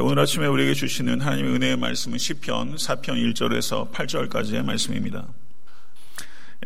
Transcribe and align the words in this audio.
오늘 0.00 0.20
아침에 0.20 0.46
우리에게 0.46 0.72
주시는 0.72 1.20
하나님의 1.20 1.52
은혜의 1.52 1.76
말씀은 1.76 2.16
시편 2.16 2.76
4편 2.76 3.34
1절에서 3.34 3.92
8절까지의 3.92 4.64
말씀입니다. 4.64 5.26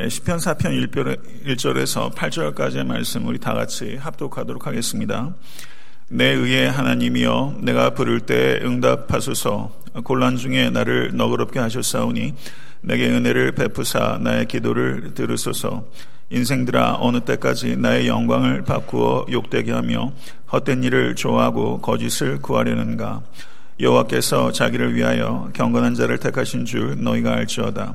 시편 0.09 0.39
4편 0.39 1.27
1절에서 1.45 2.15
8절까지의 2.15 2.87
말씀 2.87 3.27
우리 3.27 3.41
다 3.41 3.53
같이 3.53 3.97
합독하도록 3.97 4.69
하겠습니다. 4.69 5.35
내 6.09 6.27
의의 6.27 6.71
하나님이여 6.71 7.59
내가 7.63 7.95
부를 7.95 8.21
때 8.21 8.61
응답하소서 8.63 9.77
곤란 10.05 10.37
중에 10.37 10.71
나를 10.71 11.17
너그럽게 11.17 11.59
하셨사오니 11.59 12.33
내게 12.83 13.09
은혜를 13.09 13.53
베푸사 13.57 14.21
나의 14.23 14.47
기도를 14.47 15.15
들으소서 15.15 15.85
인생들아 16.31 16.99
어느 17.01 17.21
때까지 17.21 17.77
나의 17.77 18.09
영광을 18.09 18.63
바꾸어 18.63 19.27
욕되게 19.31 19.73
하며 19.73 20.13
헛된 20.53 20.83
일을 20.83 21.15
좋아하고 21.15 21.81
거짓을 21.81 22.41
구하려는가? 22.43 23.23
여호와께서 23.79 24.53
자기를 24.53 24.95
위하여 24.95 25.51
경건한 25.53 25.95
자를 25.95 26.19
택하신 26.19 26.65
줄 26.65 27.03
너희가 27.03 27.33
알지어다. 27.33 27.95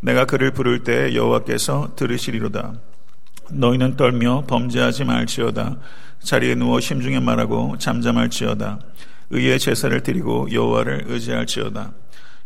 내가 0.00 0.24
그를 0.24 0.50
부를 0.52 0.84
때 0.84 1.14
여호와께서 1.14 1.92
들으시리로다. 1.96 2.74
너희는 3.50 3.96
떨며 3.96 4.44
범죄하지 4.46 5.04
말지어다. 5.04 5.76
자리에 6.20 6.54
누워 6.54 6.78
심중에 6.78 7.20
말하고 7.20 7.76
잠잠할지어다. 7.78 8.78
의의 9.30 9.58
제사를 9.58 9.98
드리고 10.00 10.48
여호와를 10.52 11.04
의지할지어다 11.08 11.92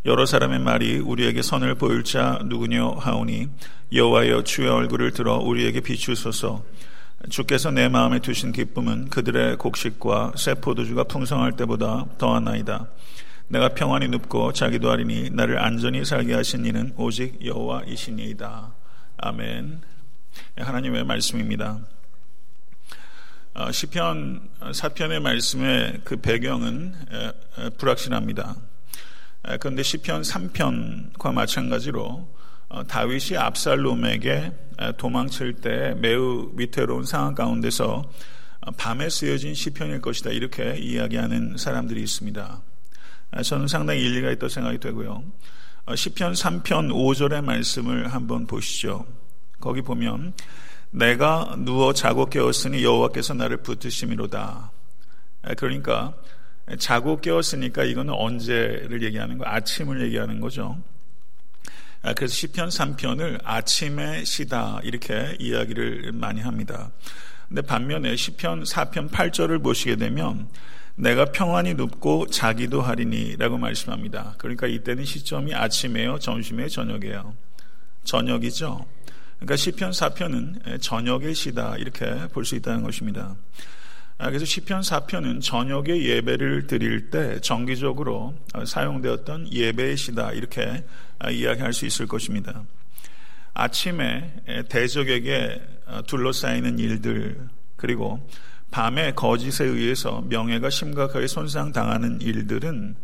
여러 0.05 0.27
사람의 0.27 0.61
말이 0.61 0.99
우리에게 0.99 1.43
선을 1.43 1.75
보일 1.75 2.05
자 2.05 2.39
누구뇨 2.45 2.93
하오니 2.93 3.49
여호와여 3.93 4.45
주의 4.45 4.69
얼굴을 4.69 5.13
들어 5.13 5.39
우리에게 5.39 5.81
비추소서 5.81 6.65
주께서 7.31 7.73
내 7.73 7.89
마음에 7.89 8.21
두신 8.21 8.53
기쁨은 8.53 9.09
그들의 9.09 9.57
곡식과 9.57 10.35
새 10.37 10.55
포도주가 10.55 11.03
풍성할 11.03 11.57
때보다 11.57 12.07
더하나이다. 12.17 12.87
내가 13.49 13.71
평안히 13.71 14.07
눕고 14.07 14.53
자기도 14.53 14.89
하리니 14.91 15.31
나를 15.31 15.59
안전히 15.59 16.05
살게 16.05 16.33
하신 16.35 16.65
이는 16.65 16.93
오직 16.97 17.45
여호와이시니이다. 17.45 18.73
아멘. 19.17 19.81
하나님의 20.59 21.05
말씀입니다. 21.05 21.81
어, 23.55 23.73
시편 23.73 24.49
4편의 24.61 25.21
말씀의 25.21 26.03
그 26.05 26.17
배경은 26.19 26.95
불확실합니다. 27.79 28.55
그런데 29.61 29.83
시편 29.83 30.23
3편과 30.23 31.33
마찬가지로 31.33 32.29
어, 32.71 32.85
다윗이 32.87 33.39
압살롬에게 33.39 34.53
도망칠 34.99 35.55
때 35.55 35.95
매우 35.97 36.51
위태로운 36.55 37.05
상황 37.05 37.35
가운데서 37.35 38.11
어, 38.61 38.71
밤에 38.73 39.09
쓰여진 39.09 39.55
시편일 39.55 40.03
것이다 40.03 40.31
이렇게 40.31 40.77
이야기하는 40.77 41.57
사람들이 41.57 42.03
있습니다. 42.03 42.63
저는 43.45 43.69
상당히 43.69 44.03
일리가 44.03 44.31
있다고 44.33 44.49
생각이 44.49 44.79
되고요. 44.79 45.23
어, 45.87 45.97
시편 45.97 46.35
3편 46.35 46.93
5절의 46.93 47.43
말씀을 47.43 48.13
한번 48.13 48.47
보시죠. 48.47 49.07
거기 49.61 49.81
보면 49.81 50.35
내가 50.91 51.57
누워 51.59 51.93
자고 51.93 52.27
깨었으니 52.27 52.85
여호와께서 52.85 53.35
나를 53.35 53.59
붙으심이로다. 53.59 54.71
그러니까 55.57 56.15
자고 56.79 57.21
깨었으니까 57.21 57.85
이거는 57.85 58.13
언제를 58.15 59.03
얘기하는 59.03 59.39
거, 59.39 59.45
아침을 59.47 60.03
얘기하는 60.03 60.41
거죠. 60.41 60.79
아, 62.03 62.13
그래서 62.13 62.35
시편 62.35 62.69
3편을 62.69 63.41
아침에 63.43 64.25
시다 64.25 64.81
이렇게 64.85 65.37
이야기를 65.41 66.13
많이 66.13 66.41
합니다. 66.41 66.91
근데 67.49 67.63
반면에 67.63 68.15
시편 68.15 68.65
4편 68.65 69.11
8절을 69.11 69.63
보시게 69.63 69.97
되면 69.97 70.49
내가 70.95 71.27
평안히 71.27 71.75
눕고 71.75 72.27
자기도 72.27 72.83
하리니라고 72.83 73.57
말씀합니다. 73.57 74.35
그러니까 74.37 74.67
이때는 74.67 75.05
시점이 75.05 75.55
아침에요, 75.55 76.19
점심에요, 76.19 76.69
저녁에요. 76.69 77.35
저녁이죠. 78.05 78.85
그러니까 79.37 79.57
시편 79.57 79.91
4편은 79.93 80.81
저녁의 80.83 81.35
시다 81.35 81.77
이렇게 81.79 82.29
볼 82.29 82.45
수 82.45 82.57
있다는 82.57 82.83
것입니다. 82.83 83.37
아, 84.21 84.27
그래서 84.27 84.45
시편 84.45 84.81
4편은 84.81 85.41
저녁에 85.41 86.03
예배를 86.03 86.67
드릴 86.67 87.09
때 87.09 87.41
정기적으로 87.41 88.35
사용되었던 88.67 89.53
예배의 89.53 89.97
시다 89.97 90.33
이렇게 90.33 90.85
이야기할 91.31 91.73
수 91.73 91.87
있을 91.87 92.09
것입니다. 92.09 92.65
아침에 93.55 94.33
대적에게 94.69 95.63
둘러싸이는 96.09 96.81
일들 96.81 97.49
그리고 97.77 98.29
밤에 98.73 99.13
거짓에 99.13 99.65
의해서 99.65 100.21
명예가 100.29 100.69
심각하게 100.69 101.29
손상당하는 101.29 102.21
일들은 102.21 102.97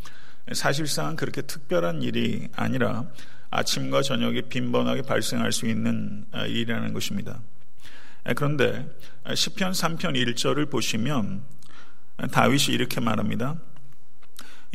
사실상 0.53 1.15
그렇게 1.15 1.43
특별한 1.43 2.03
일이 2.03 2.49
아니라 2.57 3.05
아침과 3.51 4.03
저녁에 4.03 4.43
빈번하게 4.43 5.03
발생할 5.03 5.53
수 5.53 5.67
있는 5.67 6.27
일이라는 6.35 6.93
것입니다. 6.93 7.41
그런데 8.37 8.89
10편 9.25 9.73
3편 9.73 10.35
1절을 10.35 10.71
보시면 10.71 11.43
다윗이 12.31 12.75
이렇게 12.75 13.01
말합니다. 13.01 13.57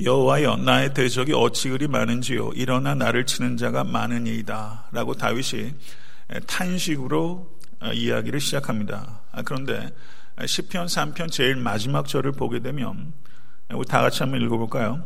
여호와여 0.01 0.57
나의 0.57 0.93
대적이 0.93 1.33
어찌 1.33 1.69
그리 1.69 1.87
많은지요 1.87 2.51
일어나 2.53 2.95
나를 2.95 3.25
치는 3.25 3.57
자가 3.57 3.83
많으니이다 3.83 4.89
라고 4.91 5.13
다윗이 5.13 5.73
탄식으로 6.47 7.59
이야기를 7.93 8.39
시작합니다. 8.39 9.21
그런데 9.45 9.89
10편 10.37 10.85
3편 10.85 11.31
제일 11.31 11.55
마지막 11.55 12.07
절을 12.07 12.31
보게 12.33 12.59
되면 12.59 13.13
우리 13.73 13.85
다 13.85 14.01
같이 14.01 14.23
한번 14.23 14.41
읽어볼까요? 14.41 15.03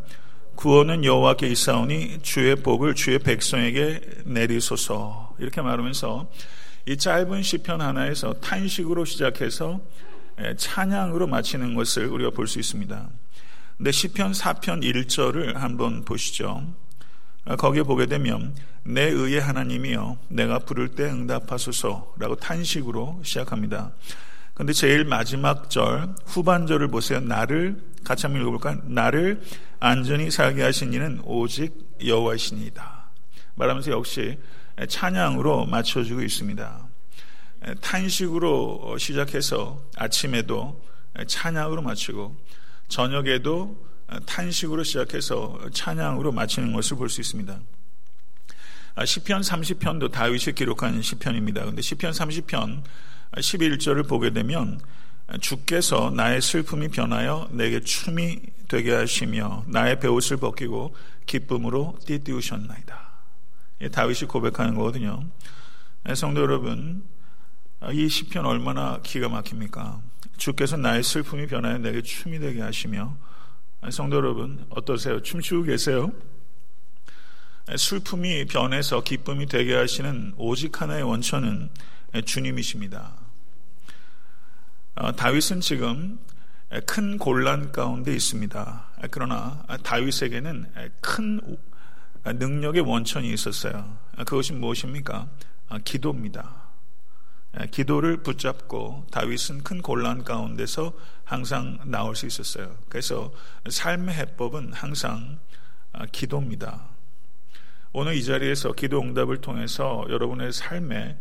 구원은 0.55 1.03
여호와께 1.03 1.47
있사오니 1.47 2.19
주의 2.21 2.55
복을 2.55 2.93
주의 2.93 3.17
백성에게 3.17 4.01
내리소서 4.25 5.35
이렇게 5.39 5.61
말하면서 5.61 6.29
이 6.85 6.97
짧은 6.97 7.43
시편 7.43 7.79
하나에서 7.79 8.33
탄식으로 8.33 9.05
시작해서 9.05 9.79
찬양으로 10.57 11.27
마치는 11.27 11.75
것을 11.75 12.07
우리가 12.07 12.31
볼 12.31 12.47
수 12.47 12.59
있습니다. 12.59 13.09
근데 13.77 13.91
시편 13.91 14.33
4편 14.33 14.83
1절을 14.83 15.53
한번 15.55 16.03
보시죠. 16.03 16.63
거기에 17.57 17.83
보게 17.83 18.05
되면 18.05 18.53
내 18.83 19.03
의의 19.03 19.39
하나님이여 19.39 20.17
내가 20.27 20.59
부를 20.59 20.89
때 20.89 21.05
응답하소서라고 21.05 22.35
탄식으로 22.35 23.21
시작합니다. 23.23 23.91
근데 24.53 24.73
제일 24.73 25.05
마지막 25.05 25.69
절 25.69 26.13
후반절을 26.25 26.89
보세요. 26.89 27.21
나를 27.21 27.81
같이 28.03 28.25
한번 28.25 28.41
읽어볼까요? 28.41 28.81
나를 28.85 29.41
안전히 29.79 30.29
살게 30.29 30.61
하신 30.61 30.93
이는 30.93 31.21
오직 31.23 31.73
여호와시니이다. 32.05 33.09
말하면서 33.55 33.91
역시 33.91 34.37
찬양으로 34.87 35.65
맞춰주고 35.65 36.21
있습니다. 36.21 36.87
탄식으로 37.81 38.97
시작해서 38.97 39.81
아침에도 39.95 40.81
찬양으로 41.27 41.81
마치고 41.81 42.35
저녁에도 42.87 43.77
탄식으로 44.25 44.83
시작해서 44.83 45.59
찬양으로 45.73 46.31
마치는 46.31 46.73
것을 46.73 46.97
볼 46.97 47.09
수 47.09 47.21
있습니다. 47.21 47.59
아, 48.95 49.05
시편 49.05 49.41
30편도 49.41 50.11
다윗이 50.11 50.53
기록한 50.55 51.01
시편입니다. 51.01 51.65
근데 51.65 51.81
시편 51.81 52.11
30편 52.11 52.83
11절을 53.33 54.07
보게 54.07 54.29
되면 54.31 54.79
주께서 55.41 56.11
나의 56.11 56.41
슬픔이 56.41 56.89
변하여 56.89 57.47
내게 57.51 57.79
춤이 57.79 58.39
되게 58.67 58.93
하시며 58.93 59.63
나의 59.67 59.99
배옷을 59.99 60.37
벗기고 60.37 60.95
기쁨으로 61.25 61.97
띠띠우셨나이다. 62.05 63.12
다윗이 63.91 64.27
고백하는 64.27 64.75
거거든요. 64.75 65.23
네, 66.03 66.15
성도 66.15 66.41
여러분, 66.41 67.03
이 67.91 68.07
시편 68.07 68.45
얼마나 68.45 68.99
기가 69.01 69.29
막힙니까? 69.29 70.01
주께서 70.37 70.77
나의 70.77 71.03
슬픔이 71.03 71.47
변하여 71.47 71.77
내게 71.77 72.01
춤이 72.01 72.39
되게 72.39 72.61
하시며 72.61 73.15
성도 73.91 74.17
여러분 74.17 74.65
어떠세요? 74.69 75.21
춤추고 75.21 75.63
계세요? 75.63 76.11
슬픔이 77.77 78.45
변해서 78.45 79.03
기쁨이 79.03 79.45
되게 79.45 79.75
하시는 79.75 80.33
오직 80.37 80.81
하나의 80.81 81.03
원천은 81.03 81.69
주님이십니다. 82.25 83.13
어, 84.95 85.15
다윗은 85.15 85.61
지금 85.61 86.19
큰 86.85 87.17
곤란 87.17 87.71
가운데 87.71 88.13
있습니다. 88.13 88.85
그러나 89.11 89.63
다윗에게는 89.83 90.71
큰 91.01 91.57
능력의 92.25 92.81
원천이 92.81 93.31
있었어요. 93.33 93.97
그것이 94.25 94.53
무엇입니까? 94.53 95.27
아, 95.69 95.79
기도입니다. 95.79 96.63
기도를 97.71 98.23
붙잡고 98.23 99.05
다윗은 99.11 99.63
큰 99.63 99.81
곤란 99.81 100.23
가운데서 100.23 100.93
항상 101.23 101.79
나올 101.85 102.15
수 102.15 102.25
있었어요. 102.25 102.75
그래서 102.89 103.31
삶의 103.69 104.15
해법은 104.15 104.73
항상 104.73 105.39
아, 105.91 106.05
기도입니다. 106.07 106.89
오늘 107.91 108.15
이 108.15 108.23
자리에서 108.23 108.71
기도 108.71 109.01
응답을 109.01 109.41
통해서 109.41 110.05
여러분의 110.09 110.51
삶의 110.51 111.17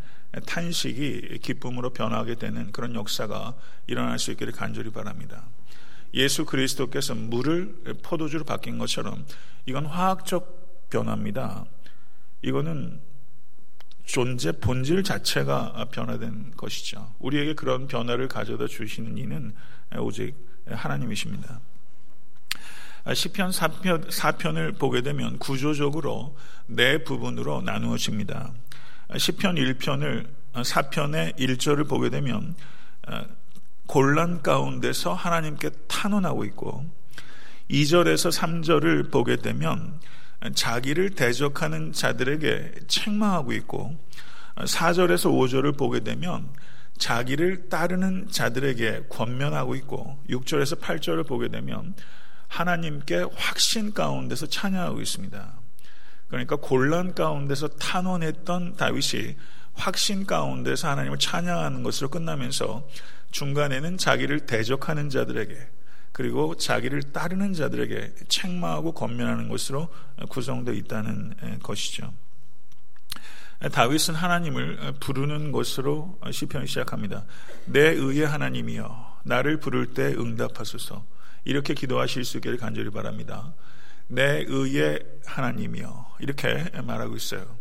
탄식이 0.46 1.40
기쁨으로 1.42 1.90
변하게 1.90 2.36
되는 2.36 2.72
그런 2.72 2.94
역사가 2.94 3.54
일어날 3.86 4.18
수 4.18 4.30
있기를 4.30 4.54
간절히 4.54 4.90
바랍니다. 4.90 5.44
예수 6.14 6.46
그리스도께서 6.46 7.14
물을 7.14 7.74
포도주로 8.02 8.44
바뀐 8.44 8.78
것처럼 8.78 9.26
이건 9.66 9.84
화학적 9.84 10.61
변화입니다. 10.92 11.64
이거는 12.42 13.00
존재 14.04 14.52
본질 14.52 15.02
자체가 15.02 15.86
변화된 15.90 16.52
것이죠. 16.56 17.14
우리에게 17.18 17.54
그런 17.54 17.86
변화를 17.86 18.28
가져다 18.28 18.66
주시는 18.66 19.16
이는 19.16 19.54
오직 19.98 20.34
하나님이십니다. 20.68 21.60
시편 23.12 23.50
4편, 23.50 24.10
4편을 24.10 24.78
보게 24.78 25.00
되면 25.02 25.38
구조적으로 25.38 26.36
네 26.66 27.02
부분으로 27.02 27.62
나누어집니다. 27.62 28.52
시편 29.16 29.56
1편을 29.56 30.26
4편의 30.52 31.36
1절을 31.38 31.88
보게 31.88 32.10
되면 32.10 32.54
곤란 33.86 34.42
가운데서 34.42 35.14
하나님께 35.14 35.70
탄원하고 35.88 36.44
있고 36.46 36.84
2절에서 37.70 38.30
3절을 38.32 39.10
보게 39.10 39.36
되면 39.36 39.98
자기를 40.54 41.10
대적하는 41.10 41.92
자들에게 41.92 42.72
책망하고 42.88 43.52
있고 43.52 43.96
4절에서 44.56 45.30
5절을 45.30 45.78
보게 45.78 46.00
되면 46.00 46.48
자기를 46.98 47.68
따르는 47.68 48.28
자들에게 48.30 49.04
권면하고 49.08 49.74
있고 49.76 50.18
6절에서 50.28 50.80
8절을 50.80 51.26
보게 51.26 51.48
되면 51.48 51.94
하나님께 52.48 53.26
확신 53.34 53.94
가운데서 53.94 54.46
찬양하고 54.46 55.00
있습니다. 55.00 55.52
그러니까 56.28 56.56
곤란 56.56 57.14
가운데서 57.14 57.68
탄원했던 57.68 58.76
다윗이 58.76 59.36
확신 59.74 60.26
가운데서 60.26 60.88
하나님을 60.88 61.18
찬양하는 61.18 61.82
것으로 61.82 62.08
끝나면서 62.10 62.86
중간에는 63.30 63.96
자기를 63.96 64.40
대적하는 64.40 65.08
자들에게 65.08 65.56
그리고 66.12 66.56
자기를 66.56 67.12
따르는 67.12 67.54
자들에게 67.54 68.14
책망하고 68.28 68.92
권면하는 68.92 69.48
것으로 69.48 69.88
구성되어 70.28 70.74
있다는 70.74 71.58
것이죠. 71.62 72.12
다윗은 73.72 74.14
하나님을 74.14 74.94
부르는 75.00 75.52
것으로 75.52 76.18
시편을 76.30 76.66
시작합니다. 76.66 77.24
내 77.64 77.80
의의 77.80 78.26
하나님이여 78.26 79.20
나를 79.24 79.58
부를 79.60 79.94
때 79.94 80.14
응답하소서 80.14 81.04
이렇게 81.44 81.74
기도하실 81.74 82.24
수 82.24 82.38
있기를 82.38 82.58
간절히 82.58 82.90
바랍니다. 82.90 83.54
내 84.08 84.44
의의 84.46 85.00
하나님이여 85.24 86.16
이렇게 86.20 86.70
말하고 86.82 87.16
있어요. 87.16 87.56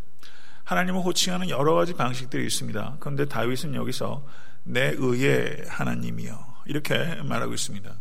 하나님을 0.64 1.02
호칭하는 1.02 1.50
여러 1.50 1.74
가지 1.76 1.94
방식들이 1.94 2.46
있습니다. 2.46 2.98
그런데 3.00 3.26
다윗은 3.26 3.76
여기서 3.76 4.26
내 4.64 4.94
의의 4.98 5.66
하나님이여 5.68 6.64
이렇게 6.66 7.16
말하고 7.24 7.54
있습니다. 7.54 7.94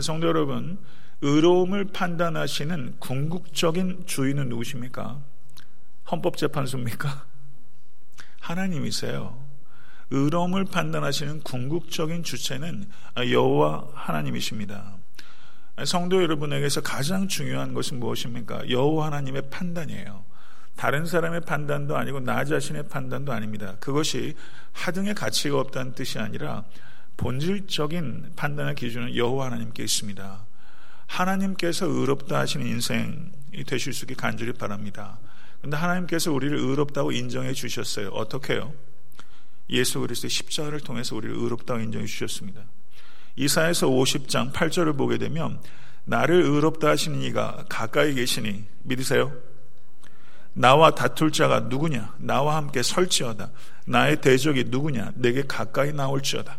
성도 0.00 0.26
여러분, 0.26 0.78
의로움을 1.20 1.86
판단하시는 1.86 2.96
궁극적인 2.98 4.04
주인은 4.06 4.48
누구십니까? 4.48 5.20
헌법재판소입니까? 6.10 7.26
하나님이세요. 8.40 9.42
의로움을 10.10 10.66
판단하시는 10.66 11.42
궁극적인 11.42 12.24
주체는 12.24 12.88
여호와 13.30 13.88
하나님이십니다. 13.94 14.96
성도 15.84 16.22
여러분에게서 16.22 16.82
가장 16.82 17.26
중요한 17.26 17.74
것은 17.74 17.98
무엇입니까? 17.98 18.70
여호와 18.70 19.06
하나님의 19.06 19.50
판단이에요. 19.50 20.24
다른 20.76 21.06
사람의 21.06 21.42
판단도 21.42 21.96
아니고 21.96 22.20
나 22.20 22.44
자신의 22.44 22.88
판단도 22.88 23.32
아닙니다. 23.32 23.76
그것이 23.80 24.34
하등의 24.72 25.14
가치가 25.14 25.58
없다는 25.58 25.94
뜻이 25.94 26.18
아니라 26.18 26.64
본질적인 27.16 28.32
판단의 28.36 28.74
기준은 28.74 29.16
여호와 29.16 29.46
하나님께 29.46 29.82
있습니다. 29.84 30.46
하나님께서 31.06 31.86
의롭다 31.86 32.38
하시는 32.40 32.66
인생이 32.66 33.64
되실 33.66 33.92
수 33.92 34.04
있게 34.04 34.14
간절히 34.14 34.52
바랍니다. 34.52 35.18
그런데 35.58 35.76
하나님께서 35.76 36.32
우리를 36.32 36.56
의롭다고 36.58 37.12
인정해 37.12 37.52
주셨어요. 37.52 38.08
어떻게요? 38.08 38.72
예수 39.70 40.00
그리스도의 40.00 40.30
십자가를 40.30 40.80
통해서 40.80 41.16
우리를 41.16 41.34
의롭다고 41.36 41.80
인정해 41.80 42.06
주셨습니다. 42.06 42.62
이사에서 43.36 43.88
50장 43.88 44.52
8절을 44.52 44.96
보게 44.96 45.18
되면 45.18 45.60
나를 46.04 46.42
의롭다 46.42 46.90
하시는 46.90 47.20
이가 47.22 47.64
가까이 47.68 48.14
계시니 48.14 48.64
믿으세요? 48.82 49.32
나와 50.52 50.94
다툴 50.94 51.32
자가 51.32 51.60
누구냐? 51.60 52.14
나와 52.18 52.56
함께 52.56 52.82
설지어다. 52.82 53.50
나의 53.86 54.20
대적이 54.20 54.64
누구냐? 54.68 55.12
내게 55.16 55.42
가까이 55.42 55.92
나올지어다. 55.92 56.58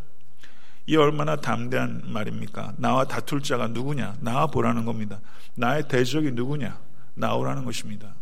이 0.88 0.96
얼마나 0.96 1.36
담대한 1.36 2.04
말입니까? 2.06 2.74
나와 2.78 3.06
다툴 3.06 3.42
자가 3.42 3.68
누구냐? 3.68 4.18
나와 4.20 4.48
보라는 4.48 4.86
겁니다. 4.86 5.20
나의 5.56 5.88
대적이 5.88 6.32
누구냐? 6.32 6.80
나오라는 7.16 7.66
것입니다. 7.66 8.14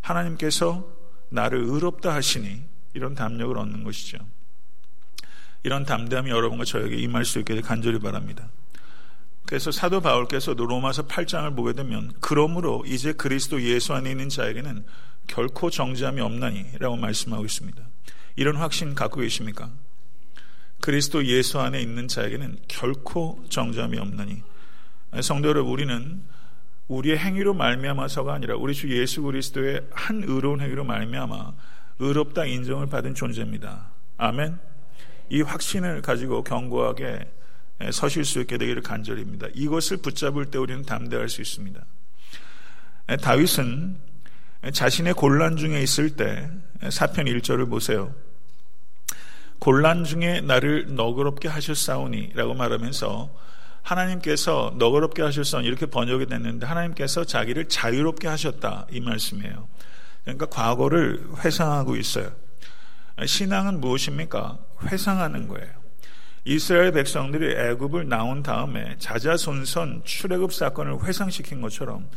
하나님께서 0.00 0.86
나를 1.30 1.58
의롭다 1.64 2.14
하시니 2.14 2.62
이런 2.94 3.14
담력을 3.14 3.56
얻는 3.56 3.82
것이죠. 3.82 4.18
이런 5.64 5.84
담대함이 5.84 6.30
여러분과 6.30 6.64
저에게 6.64 6.96
임할 6.96 7.24
수 7.24 7.40
있게 7.40 7.60
간절히 7.60 7.98
바랍니다. 7.98 8.48
그래서 9.46 9.70
사도 9.70 10.00
바울께서도 10.00 10.64
로마서 10.64 11.06
8장을 11.06 11.54
보게 11.56 11.72
되면 11.72 12.12
그러므로 12.20 12.84
이제 12.86 13.12
그리스도 13.12 13.62
예수 13.62 13.94
안에 13.94 14.10
있는 14.10 14.28
자에게는 14.28 14.84
결코 15.26 15.70
정죄함이 15.70 16.20
없나니라고 16.20 16.96
말씀하고 16.96 17.44
있습니다. 17.44 17.82
이런 18.36 18.56
확신 18.56 18.94
갖고 18.94 19.20
계십니까? 19.20 19.70
그리스도 20.80 21.24
예수 21.26 21.58
안에 21.58 21.80
있는 21.80 22.08
자에게는 22.08 22.58
결코 22.68 23.44
정죄함이 23.48 23.98
없나니 23.98 24.42
성도 25.22 25.48
여러분 25.48 25.72
우리는 25.72 26.22
우리의 26.88 27.18
행위로 27.18 27.54
말미암아서가 27.54 28.34
아니라 28.34 28.56
우리 28.56 28.74
주 28.74 28.88
예수 28.90 29.22
그리스도의 29.22 29.86
한 29.90 30.22
의로운 30.24 30.60
행위로 30.60 30.84
말미암아 30.84 31.52
의롭다 31.98 32.44
인정을 32.44 32.86
받은 32.86 33.14
존재입니다. 33.14 33.90
아멘. 34.18 34.58
이 35.30 35.42
확신을 35.42 36.02
가지고 36.02 36.44
견고하게 36.44 37.32
서실 37.92 38.24
수 38.24 38.40
있게 38.40 38.58
되기를 38.58 38.82
간절입니다. 38.82 39.48
이것을 39.54 39.98
붙잡을 39.98 40.46
때 40.46 40.58
우리는 40.58 40.82
담대할 40.82 41.28
수 41.28 41.40
있습니다. 41.40 41.84
다윗은 43.20 43.96
자신의 44.72 45.14
곤란 45.14 45.56
중에 45.56 45.82
있을 45.82 46.10
때 46.10 46.50
사편 46.90 47.26
1절을 47.26 47.68
보세요. 47.68 48.14
곤란 49.58 50.04
중에 50.04 50.40
나를 50.40 50.94
너그럽게 50.94 51.48
하셨사오니라고 51.48 52.54
말하면서 52.54 53.30
하나님께서 53.82 54.74
너그럽게 54.78 55.22
하셨사오니 55.22 55.66
이렇게 55.66 55.86
번역이 55.86 56.26
됐는데 56.26 56.66
하나님께서 56.66 57.24
자기를 57.24 57.68
자유롭게 57.68 58.26
하셨다 58.28 58.86
이 58.90 59.00
말씀이에요. 59.00 59.68
그러니까 60.24 60.46
과거를 60.46 61.24
회상하고 61.44 61.96
있어요. 61.96 62.32
신앙은 63.24 63.80
무엇입니까? 63.80 64.58
회상하는 64.82 65.48
거예요. 65.48 65.70
이스라엘 66.44 66.92
백성들이 66.92 67.56
애굽을 67.56 68.08
나온 68.08 68.42
다음에 68.42 68.96
자자손손 68.98 70.02
출애굽 70.04 70.52
사건을 70.52 71.04
회상시킨 71.04 71.60
것처럼 71.60 72.08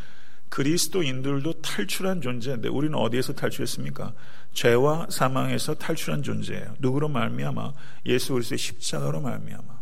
그리스도인들도 0.50 1.62
탈출한 1.62 2.22
존재인데 2.22 2.68
우리는 2.70 2.96
어디에서 2.96 3.34
탈출했습니까? 3.34 4.14
죄와 4.54 5.08
사망에서 5.10 5.76
탈출한 5.76 6.24
존재예요. 6.24 6.76
누구로 6.80 7.08
말미암아? 7.08 7.74
예수 8.08 8.34
그리스도의 8.34 8.58
십자가로 8.58 9.22
말미암아. 9.22 9.80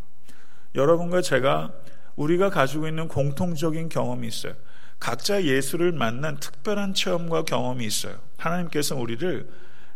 여러분과 0.76 1.22
제가 1.22 1.74
우리가 2.16 2.50
가지고 2.50 2.88
있는 2.88 3.08
공통적인 3.08 3.90
경험이 3.90 4.28
있어요. 4.28 4.54
각자 5.00 5.44
예수를 5.44 5.92
만난 5.92 6.40
특별한 6.40 6.94
체험과 6.94 7.44
경험이 7.44 7.86
있어요. 7.86 8.20
하나님께서 8.38 8.96
우리를 8.96 9.50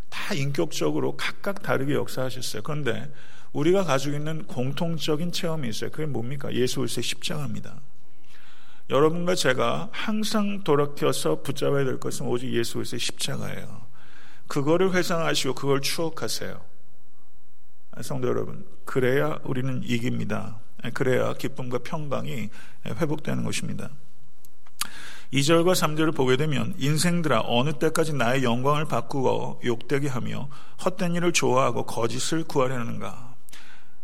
다 0.09 0.33
인격적으로 0.33 1.17
각각 1.17 1.63
다르게 1.63 1.93
역사하셨어요. 1.93 2.61
그런데 2.61 3.11
우리가 3.53 3.83
가지고 3.83 4.15
있는 4.15 4.45
공통적인 4.45 5.31
체험이 5.31 5.69
있어요. 5.69 5.89
그게 5.89 6.05
뭡니까? 6.05 6.53
예수 6.53 6.77
그리스도의 6.77 7.03
십자가입니다. 7.03 7.81
여러분과 8.89 9.35
제가 9.35 9.89
항상 9.91 10.63
돌아켜서 10.63 11.41
붙잡아야 11.41 11.85
될 11.85 11.99
것은 11.99 12.27
오직 12.27 12.51
예수 12.53 12.75
그리스도의 12.75 12.99
십자가예요. 12.99 13.90
그거를 14.51 14.93
회상하시고 14.93 15.55
그걸 15.55 15.79
추억하세요. 15.79 16.59
성도 18.01 18.27
여러분, 18.27 18.65
그래야 18.83 19.39
우리는 19.45 19.81
이깁니다. 19.81 20.59
그래야 20.93 21.33
기쁨과 21.33 21.77
평강이 21.85 22.49
회복되는 22.85 23.45
것입니다. 23.45 23.91
2절과 25.31 25.71
3절을 25.71 26.13
보게 26.13 26.35
되면 26.35 26.75
인생들아 26.77 27.43
어느 27.45 27.71
때까지 27.71 28.11
나의 28.11 28.43
영광을 28.43 28.83
바꾸고 28.83 29.61
욕되게 29.63 30.09
하며 30.09 30.49
헛된 30.83 31.15
일을 31.15 31.31
좋아하고 31.31 31.85
거짓을 31.85 32.43
구하려는가 32.43 33.35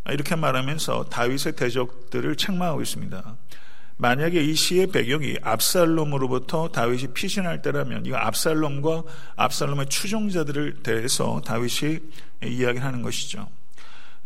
이렇게 0.08 0.38
말하면서 0.38 1.10
다윗의 1.10 1.58
대적들을 1.58 2.38
책망하고 2.38 2.82
있습니다. 2.82 3.36
만약에 3.98 4.44
이 4.44 4.54
시의 4.54 4.88
배경이 4.88 5.38
압살롬으로부터 5.42 6.70
다윗이 6.70 7.14
피신할 7.14 7.64
때라면 7.64 8.06
이거 8.06 8.18
압살롬과 8.18 9.04
압살롬의 9.36 9.90
추종자들을 9.90 10.84
대해서 10.84 11.42
다윗이 11.44 12.00
이야기를 12.44 12.84
하는 12.84 13.02
것이죠. 13.02 13.48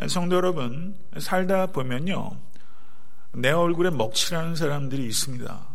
성도 0.08 0.36
여러분, 0.36 0.96
살다 1.18 1.68
보면요. 1.68 2.38
내 3.34 3.52
얼굴에 3.52 3.92
먹칠하는 3.92 4.56
사람들이 4.56 5.06
있습니다. 5.06 5.72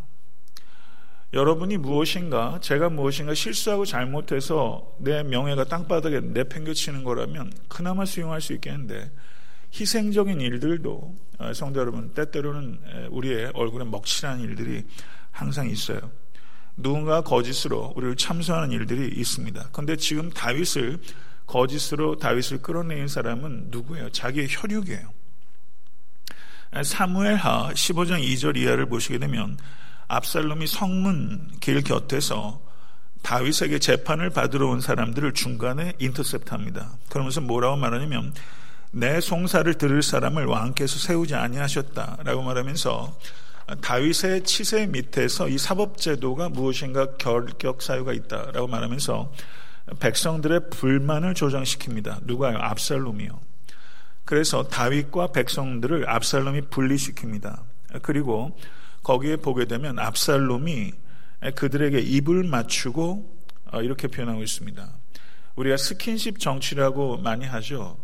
여러분이 1.32 1.78
무엇인가, 1.78 2.58
제가 2.60 2.90
무엇인가 2.90 3.34
실수하고 3.34 3.84
잘못해서 3.84 4.94
내 4.98 5.22
명예가 5.22 5.64
땅바닥에 5.64 6.20
내팽겨치는 6.20 7.02
거라면 7.02 7.52
그나마 7.68 8.04
수용할 8.04 8.40
수 8.40 8.52
있겠는데 8.52 9.10
희생적인 9.72 10.40
일들도 10.40 11.16
아, 11.38 11.52
성도 11.52 11.80
여러분 11.80 12.12
때때로는 12.14 13.08
우리의 13.10 13.52
얼굴에 13.54 13.84
먹칠하는 13.84 14.42
일들이 14.42 14.84
항상 15.30 15.68
있어요. 15.68 16.00
누군가 16.76 17.22
거짓으로 17.22 17.92
우리를 17.96 18.16
참소하는 18.16 18.70
일들이 18.72 19.18
있습니다. 19.18 19.68
그런데 19.72 19.96
지금 19.96 20.30
다윗을 20.30 20.98
거짓으로 21.46 22.16
다윗을 22.18 22.62
끌어내린 22.62 23.08
사람은 23.08 23.68
누구예요? 23.70 24.10
자기의 24.10 24.48
혈육이에요. 24.50 25.08
사무엘하 26.82 27.72
15장 27.72 28.22
2절 28.22 28.56
이하를 28.56 28.86
보시게 28.86 29.18
되면 29.18 29.56
압살롬이 30.08 30.66
성문 30.66 31.52
길 31.60 31.82
곁에서 31.82 32.60
다윗에게 33.22 33.78
재판을 33.78 34.30
받으러 34.30 34.68
온 34.68 34.80
사람들을 34.80 35.32
중간에 35.32 35.94
인터셉트합니다. 35.98 36.98
그러면서 37.08 37.40
뭐라고 37.40 37.76
말하냐면 37.76 38.32
내 38.96 39.20
송사를 39.20 39.74
들을 39.74 40.02
사람을 40.02 40.46
왕께서 40.46 40.98
세우지 40.98 41.34
아니하셨다라고 41.34 42.40
말하면서 42.40 43.18
다윗의 43.82 44.44
치세 44.44 44.86
밑에서 44.86 45.50
이 45.50 45.58
사법제도가 45.58 46.48
무엇인가 46.48 47.16
결격 47.18 47.82
사유가 47.82 48.14
있다라고 48.14 48.68
말하면서 48.68 49.32
백성들의 50.00 50.70
불만을 50.70 51.34
조장시킵니다. 51.34 52.20
누가요? 52.24 52.56
압살롬이요. 52.56 53.38
그래서 54.24 54.66
다윗과 54.66 55.26
백성들을 55.26 56.08
압살롬이 56.08 56.62
분리시킵니다. 56.62 57.64
그리고 58.00 58.58
거기에 59.02 59.36
보게 59.36 59.66
되면 59.66 59.98
압살롬이 59.98 60.92
그들에게 61.54 61.98
입을 62.00 62.44
맞추고 62.44 63.36
어, 63.72 63.82
이렇게 63.82 64.08
표현하고 64.08 64.42
있습니다. 64.42 64.88
우리가 65.56 65.76
스킨십 65.76 66.38
정치라고 66.38 67.18
많이 67.18 67.44
하죠. 67.44 67.98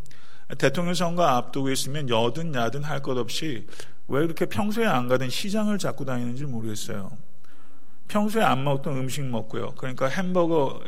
대통령 0.58 0.94
선거 0.94 1.24
앞두고 1.24 1.70
있으면 1.70 2.08
여든 2.08 2.54
야든 2.54 2.82
할 2.84 3.00
것 3.00 3.16
없이 3.16 3.66
왜 4.08 4.20
그렇게 4.22 4.46
평소에 4.46 4.86
안 4.86 5.08
가던 5.08 5.30
시장을 5.30 5.78
잡고 5.78 6.04
다니는지 6.04 6.44
모르겠어요. 6.44 7.10
평소에 8.08 8.42
안 8.42 8.62
먹던 8.64 8.96
음식 8.98 9.24
먹고요. 9.24 9.74
그러니까 9.76 10.06
햄버거 10.08 10.82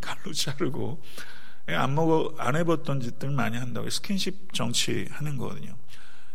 칼로 0.00 0.32
자르고 0.32 1.02
안 1.66 1.94
먹어 1.94 2.34
안 2.38 2.56
해봤던 2.56 3.00
짓들 3.00 3.30
많이 3.30 3.58
한다고 3.58 3.90
스킨십 3.90 4.54
정치 4.54 5.06
하는 5.10 5.36
거거든요. 5.36 5.76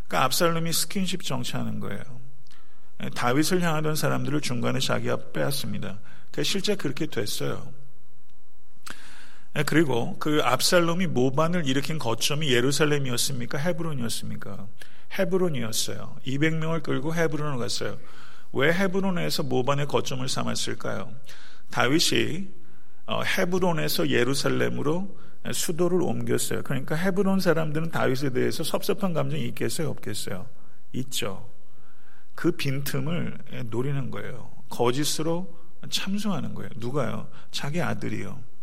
그러니까 0.08 0.26
압살롬이 0.26 0.72
스킨십 0.72 1.24
정치하는 1.24 1.80
거예요. 1.80 2.04
다윗을 3.16 3.62
향하던 3.62 3.96
사람들을 3.96 4.42
중간에 4.42 4.80
자기가 4.80 5.32
빼앗습니다. 5.34 6.00
실제 6.44 6.76
그렇게 6.76 7.08
됐어요. 7.08 7.68
그리고 9.64 10.18
그 10.20 10.42
압살롬이 10.44 11.08
모반을 11.08 11.66
일으킨 11.66 11.98
거점이 11.98 12.52
예루살렘이었습니까? 12.52 13.58
헤브론이었습니까? 13.58 14.68
헤브론이었어요. 15.18 16.18
200명을 16.28 16.84
끌고 16.84 17.16
헤브론을 17.16 17.58
갔어요. 17.58 17.98
왜 18.52 18.74
헤브론에서 18.74 19.44
모반의 19.44 19.88
거점을 19.88 20.28
삼았을까요? 20.28 21.14
다윗이 21.72 22.50
어, 23.08 23.22
헤브론에서 23.22 24.10
예루살렘으로 24.10 25.16
수도를 25.54 26.02
옮겼어요. 26.02 26.64
그러니까 26.64 26.96
헤브론 26.96 27.40
사람들은 27.40 27.92
다윗에 27.92 28.32
대해서 28.32 28.64
섭섭한 28.64 29.14
감정이 29.14 29.46
있겠어요? 29.48 29.90
없겠어요? 29.90 30.48
있죠. 30.94 31.48
그 32.34 32.52
빈틈을 32.52 33.38
노리는 33.70 34.12
거예요. 34.12 34.52
거짓으로 34.70 35.56
참수하는 35.90 36.56
거예요. 36.56 36.70
누가요? 36.78 37.30
자기 37.52 37.82
아들이요. 37.82 38.55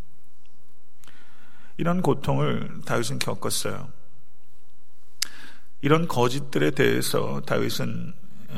이런 1.83 2.01
고통을 2.01 2.83
다윗은 2.87 3.19
겪었어요. 3.19 3.89
이런 5.81 6.07
거짓들에 6.07 6.71
대해서 6.71 7.43
다윗은 7.45 8.15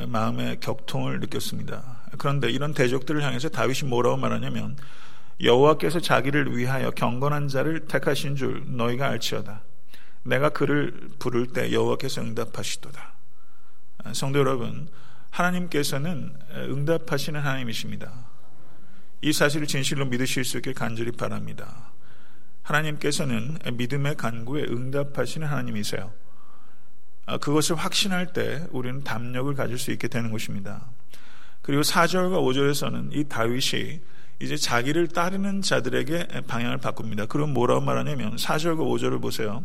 마음의 0.09 0.61
격통을 0.61 1.21
느꼈습니다. 1.21 2.03
그런데 2.19 2.51
이런 2.51 2.75
대적들을 2.75 3.23
향해서 3.23 3.49
다윗이 3.49 3.89
뭐라고 3.89 4.19
말하냐면 4.19 4.77
여호와께서 5.41 6.01
자기를 6.01 6.55
위하여 6.55 6.91
경건한 6.91 7.49
자를 7.49 7.87
택하신 7.87 8.37
줄 8.37 8.63
너희가 8.67 9.09
알지어다. 9.09 9.63
내가 10.25 10.51
그를 10.51 11.09
부를 11.19 11.47
때 11.47 11.73
여호와께서 11.73 12.21
응답하시도다. 12.21 13.15
성도 14.13 14.39
여러분, 14.39 14.87
하나님께서는 15.31 16.37
응답하시는 16.57 17.41
하나님이십니다. 17.41 18.13
이 19.23 19.33
사실을 19.33 19.67
진실로 19.67 20.05
믿으실 20.05 20.45
수 20.45 20.59
있길 20.59 20.75
간절히 20.75 21.11
바랍니다. 21.11 21.94
하나님께서는 22.65 23.59
믿음의 23.75 24.17
간구에 24.17 24.65
응답하시는 24.65 25.47
하나님이세요. 25.47 26.13
아, 27.27 27.39
그것을 27.39 27.77
확신할 27.77 28.33
때 28.33 28.67
우리는 28.71 29.03
담력을 29.05 29.55
가질 29.55 29.79
수 29.79 29.93
있게 29.93 30.09
되는 30.09 30.31
것입니다. 30.31 30.87
그리고 31.63 31.83
4절과 31.83 32.43
5절에서는 32.43 33.15
이 33.15 33.25
다윗이 33.25 34.01
이제 34.41 34.57
자기를 34.57 35.09
따르는 35.09 35.63
자들에게 35.63 36.43
방향을 36.47 36.79
바꿉니다. 36.79 37.27
그럼 37.27 37.55
뭐라고 37.55 37.81
말하냐면 37.81 38.37
4절과 38.37 38.79
5절을 38.79 39.23
보세요. 39.23 39.65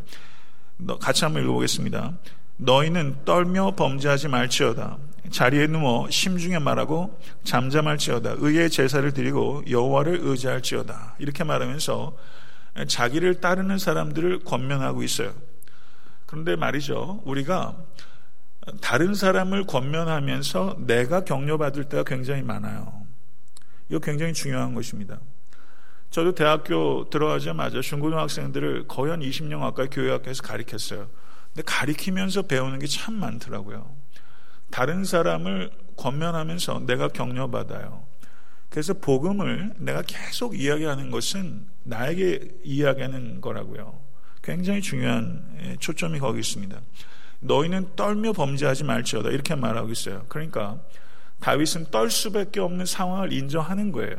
같이 1.02 1.26
한번 1.26 1.44
읽어보겠습니다. 1.44 2.14
너희는 2.58 3.26
떨며 3.26 3.76
범죄하지 3.76 4.28
말지어다. 4.30 4.98
자리에 5.32 5.68
누워 5.68 6.10
심중에 6.10 6.60
말하고 6.60 7.20
잠잠할지어다. 7.44 8.36
의의 8.38 8.70
제사를 8.70 9.12
드리고 9.12 9.64
여호와를 9.70 10.20
의지할지어다. 10.22 11.16
이렇게 11.20 11.44
말하면서 11.44 12.16
자기를 12.88 13.42
따르는 13.42 13.78
사람들을 13.78 14.44
권면하고 14.44 15.04
있어요. 15.04 15.34
그런데 16.26 16.56
말이죠. 16.56 17.22
우리가 17.26 17.76
다른 18.82 19.14
사람을 19.14 19.66
권면하면서 19.66 20.78
내가 20.86 21.24
격려받을 21.24 21.86
때가 21.86 22.04
굉장히 22.04 22.44
많아요. 22.44 23.06
이거 23.90 24.00
굉장히 24.00 24.34
중요한 24.34 24.76
것입니다. 24.76 25.20
저도 26.12 26.34
대학교 26.34 27.10
들어가자마자 27.10 27.82
중고등학생들을 27.82 28.88
거의 28.88 29.12
한 29.12 29.20
20년 29.22 29.60
가까이 29.60 29.88
교회 29.92 30.12
학교에서 30.12 30.44
가리켰어요. 30.44 31.10
근데 31.54 31.64
가리키면서 31.66 32.44
배우는 32.44 32.80
게 32.80 32.88
참 32.88 33.16
많더라고요. 33.16 33.96
다른 34.72 35.04
사람을 35.04 35.72
권면하면서 35.98 36.82
내가 36.86 37.08
격려받아요. 37.08 38.09
그래서 38.70 38.94
복음을 38.94 39.74
내가 39.78 40.02
계속 40.04 40.60
이야기하는 40.60 41.10
것은 41.12 41.66
나에게 41.84 42.60
이야기하는 42.64 43.42
거라고요. 43.42 44.00
굉장히 44.44 44.82
중요한 44.82 45.44
예, 45.64 45.76
초점이 45.78 46.20
거기 46.20 46.40
있습니다. 46.40 46.80
너희는 47.42 47.96
떨며 47.96 48.34
범죄하지 48.34 48.84
말지어다 48.84 49.30
이렇게 49.30 49.56
말하고 49.56 49.90
있어요. 49.90 50.26
그러니까 50.30 50.80
다윗은 51.40 51.88
떨 51.90 52.12
수밖에 52.12 52.60
없는 52.60 52.86
상황을 52.86 53.34
인정하는 53.34 53.92
거예요. 53.92 54.18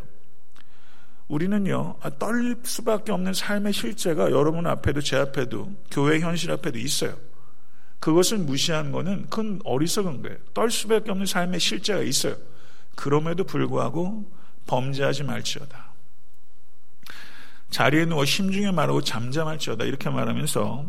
우리는요, 1.29 1.97
아, 2.01 2.11
떨 2.19 2.57
수밖에 2.65 3.13
없는 3.13 3.35
삶의 3.35 3.73
실제가 3.73 4.33
여러분 4.33 4.67
앞에도 4.67 5.01
제 5.01 5.17
앞에도 5.17 5.73
교회 5.91 6.19
현실 6.19 6.51
앞에도 6.51 6.79
있어요. 6.79 7.17
그것을 8.01 8.39
무시한 8.39 8.91
거는 8.91 9.27
큰 9.29 9.61
어리석은 9.65 10.23
거예요. 10.23 10.39
떨 10.55 10.71
수밖에 10.71 11.11
없는 11.13 11.27
삶의 11.27 11.61
실제가 11.61 12.01
있어요. 12.01 12.35
그럼에도 12.97 13.45
불구하고 13.45 14.40
범죄하지 14.71 15.25
말지어다. 15.25 15.91
자리에 17.71 18.05
누워 18.05 18.25
심중에 18.25 18.71
말하고 18.71 19.03
잠잠할지어다. 19.03 19.85
이렇게 19.85 20.11
말하면서 20.11 20.87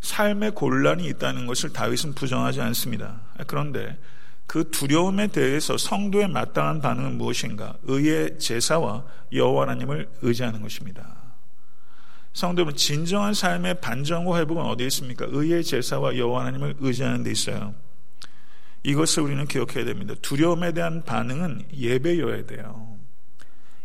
삶의 0.00 0.50
곤란이 0.52 1.06
있다는 1.06 1.46
것을 1.46 1.72
다윗은 1.72 2.14
부정하지 2.14 2.60
않습니다. 2.60 3.20
그런데 3.46 3.98
그 4.46 4.70
두려움에 4.70 5.28
대해서 5.28 5.78
성도의 5.78 6.28
마땅한 6.28 6.80
반응은 6.80 7.16
무엇인가? 7.16 7.76
의의 7.84 8.38
제사와 8.38 9.04
여호와 9.32 9.62
하나님을 9.62 10.10
의지하는 10.22 10.60
것입니다. 10.60 11.16
성도는 12.34 12.74
진정한 12.74 13.32
삶의 13.32 13.80
반정과 13.80 14.38
회복은 14.38 14.64
어디에 14.64 14.88
있습니까? 14.88 15.26
의의 15.28 15.62
제사와 15.62 16.16
여호와 16.16 16.40
하나님을 16.40 16.76
의지하는 16.80 17.22
데 17.22 17.30
있어요. 17.30 17.74
이것을 18.82 19.22
우리는 19.22 19.46
기억해야 19.46 19.84
됩니다. 19.84 20.14
두려움에 20.20 20.72
대한 20.72 21.02
반응은 21.04 21.68
예배여야 21.72 22.46
돼요. 22.46 22.93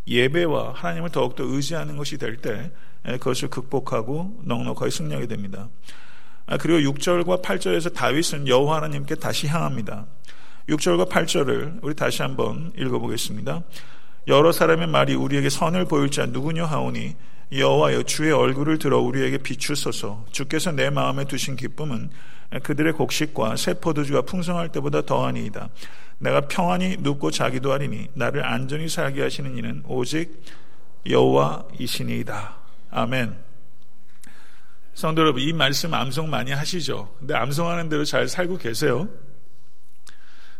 예배와 0.06 0.72
하나님을 0.74 1.10
더욱더 1.10 1.44
의지하는 1.44 1.96
것이 1.96 2.18
될 2.18 2.36
때 2.40 2.70
그것을 3.02 3.48
극복하고 3.48 4.40
넉넉하게 4.44 4.90
승리하게 4.90 5.26
됩니다. 5.26 5.68
아, 6.46 6.56
그리고 6.56 6.92
6절과 6.92 7.42
8절에서 7.42 7.94
다윗은 7.94 8.48
여호와 8.48 8.76
하나님께 8.76 9.14
다시 9.16 9.46
향합니다. 9.46 10.06
6절과 10.68 11.08
8절을 11.08 11.78
우리 11.82 11.94
다시 11.94 12.22
한번 12.22 12.72
읽어보겠습니다. 12.76 13.62
여러 14.26 14.52
사람의 14.52 14.88
말이 14.88 15.14
우리에게 15.14 15.48
선을 15.48 15.86
보일 15.86 16.10
자 16.10 16.26
누구냐 16.26 16.66
하오니 16.66 17.16
여호와여 17.52 18.02
주의 18.04 18.30
얼굴을 18.30 18.78
들어 18.78 18.98
우리에게 19.00 19.38
비추소서 19.38 20.26
주께서 20.30 20.70
내 20.70 20.90
마음에 20.90 21.24
두신 21.24 21.56
기쁨은 21.56 22.10
그들의 22.62 22.92
곡식과 22.92 23.56
새 23.56 23.74
포도주가 23.74 24.22
풍성할 24.22 24.70
때보다 24.70 25.02
더하니이다. 25.02 25.68
내가 26.20 26.42
평안히 26.42 26.96
눕고 27.00 27.30
자기도 27.30 27.72
하리니 27.72 28.08
나를 28.14 28.44
안전히 28.44 28.88
살게 28.88 29.22
하시는 29.22 29.56
이는 29.56 29.82
오직 29.86 30.42
여호와이시니이다. 31.08 32.56
아멘. 32.90 33.36
성도 34.92 35.22
여러분, 35.22 35.40
이 35.40 35.52
말씀 35.54 35.94
암송 35.94 36.28
많이 36.28 36.52
하시죠? 36.52 37.16
근데 37.18 37.34
암송하는 37.34 37.88
대로 37.88 38.04
잘 38.04 38.28
살고 38.28 38.58
계세요? 38.58 39.08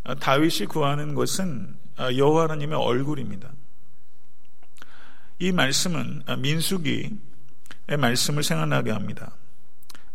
아, 0.02 0.14
다윗이 0.14 0.66
구하는 0.66 1.14
것은 1.14 1.76
아, 1.96 2.10
여호와 2.10 2.44
하나님의 2.44 2.78
얼굴입니다. 2.78 3.50
이 5.40 5.52
말씀은 5.52 6.22
아, 6.24 6.36
민수기의 6.36 7.10
말씀을 7.98 8.42
생각나게 8.42 8.92
합니다. 8.92 9.36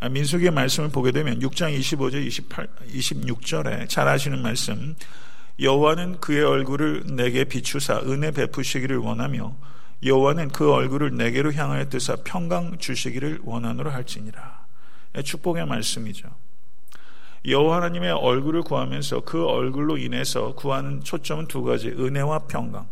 민수기의 0.10 0.52
말씀을 0.52 0.90
보게 0.90 1.12
되면 1.12 1.40
6장 1.40 1.78
25절 1.80 2.26
28, 2.26 2.68
26절에 2.94 3.88
잘 3.90 4.08
아시는 4.08 4.42
말씀 4.42 4.96
여호와는 5.60 6.20
그의 6.20 6.44
얼굴을 6.44 7.04
내게 7.16 7.46
비추사 7.46 8.02
은혜 8.02 8.32
베푸시기를 8.32 8.98
원하며 8.98 9.56
여호와는 10.04 10.50
그 10.50 10.72
얼굴을 10.72 11.16
내게로 11.16 11.54
향하여 11.54 11.88
뜨사 11.88 12.18
평강 12.24 12.78
주시기를 12.78 13.40
원하노라 13.44 13.94
할지니라. 13.94 14.66
축복의 15.24 15.66
말씀이죠. 15.66 16.30
여호와 17.48 17.78
하나님의 17.78 18.12
얼굴을 18.12 18.64
구하면서 18.64 19.22
그 19.22 19.46
얼굴로 19.46 19.98
인해서 19.98 20.54
구하는 20.56 21.04
초점은 21.04 21.48
두 21.48 21.64
가지 21.64 21.90
은혜와 21.90 22.40
평강. 22.48 22.88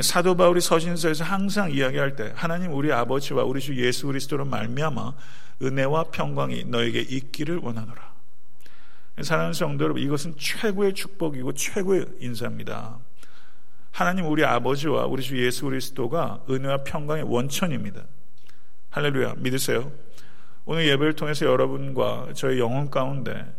사도 0.00 0.34
바울이 0.34 0.60
서신서에서 0.62 1.24
항상 1.24 1.70
이야기할 1.70 2.16
때 2.16 2.32
하나님 2.34 2.72
우리 2.72 2.90
아버지와 2.90 3.44
우리 3.44 3.60
주 3.60 3.76
예수 3.76 4.06
그리스도로 4.06 4.46
말미암아 4.46 5.12
은혜와 5.60 6.04
평강이 6.04 6.64
너에게 6.64 7.00
있기를 7.00 7.58
원하노라. 7.58 8.11
사랑하는 9.20 9.52
성도 9.52 9.84
여러분 9.84 10.02
이것은 10.02 10.34
최고의 10.38 10.94
축복이고 10.94 11.52
최고의 11.52 12.06
인사입니다. 12.20 12.98
하나님 13.90 14.26
우리 14.26 14.42
아버지와 14.44 15.04
우리 15.04 15.22
주 15.22 15.36
예수 15.44 15.66
그리스도가 15.66 16.42
은혜와 16.48 16.78
평강의 16.84 17.24
원천입니다. 17.24 18.04
할렐루야 18.90 19.34
믿으세요? 19.36 19.92
오늘 20.64 20.86
예배를 20.88 21.14
통해서 21.14 21.44
여러분과 21.44 22.32
저의 22.34 22.58
영혼 22.58 22.90
가운데 22.90 23.54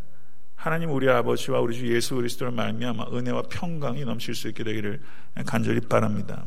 하나님 0.55 0.91
우리 0.91 1.09
아버지와 1.09 1.59
우리 1.59 1.75
주 1.75 1.93
예수 1.93 2.15
그리스도를 2.15 2.51
말미암아 2.51 3.07
은혜와 3.13 3.43
평강이 3.49 4.05
넘칠 4.05 4.33
수 4.33 4.47
있게 4.47 4.63
되기를 4.63 5.01
간절히 5.45 5.81
바랍니다. 5.81 6.45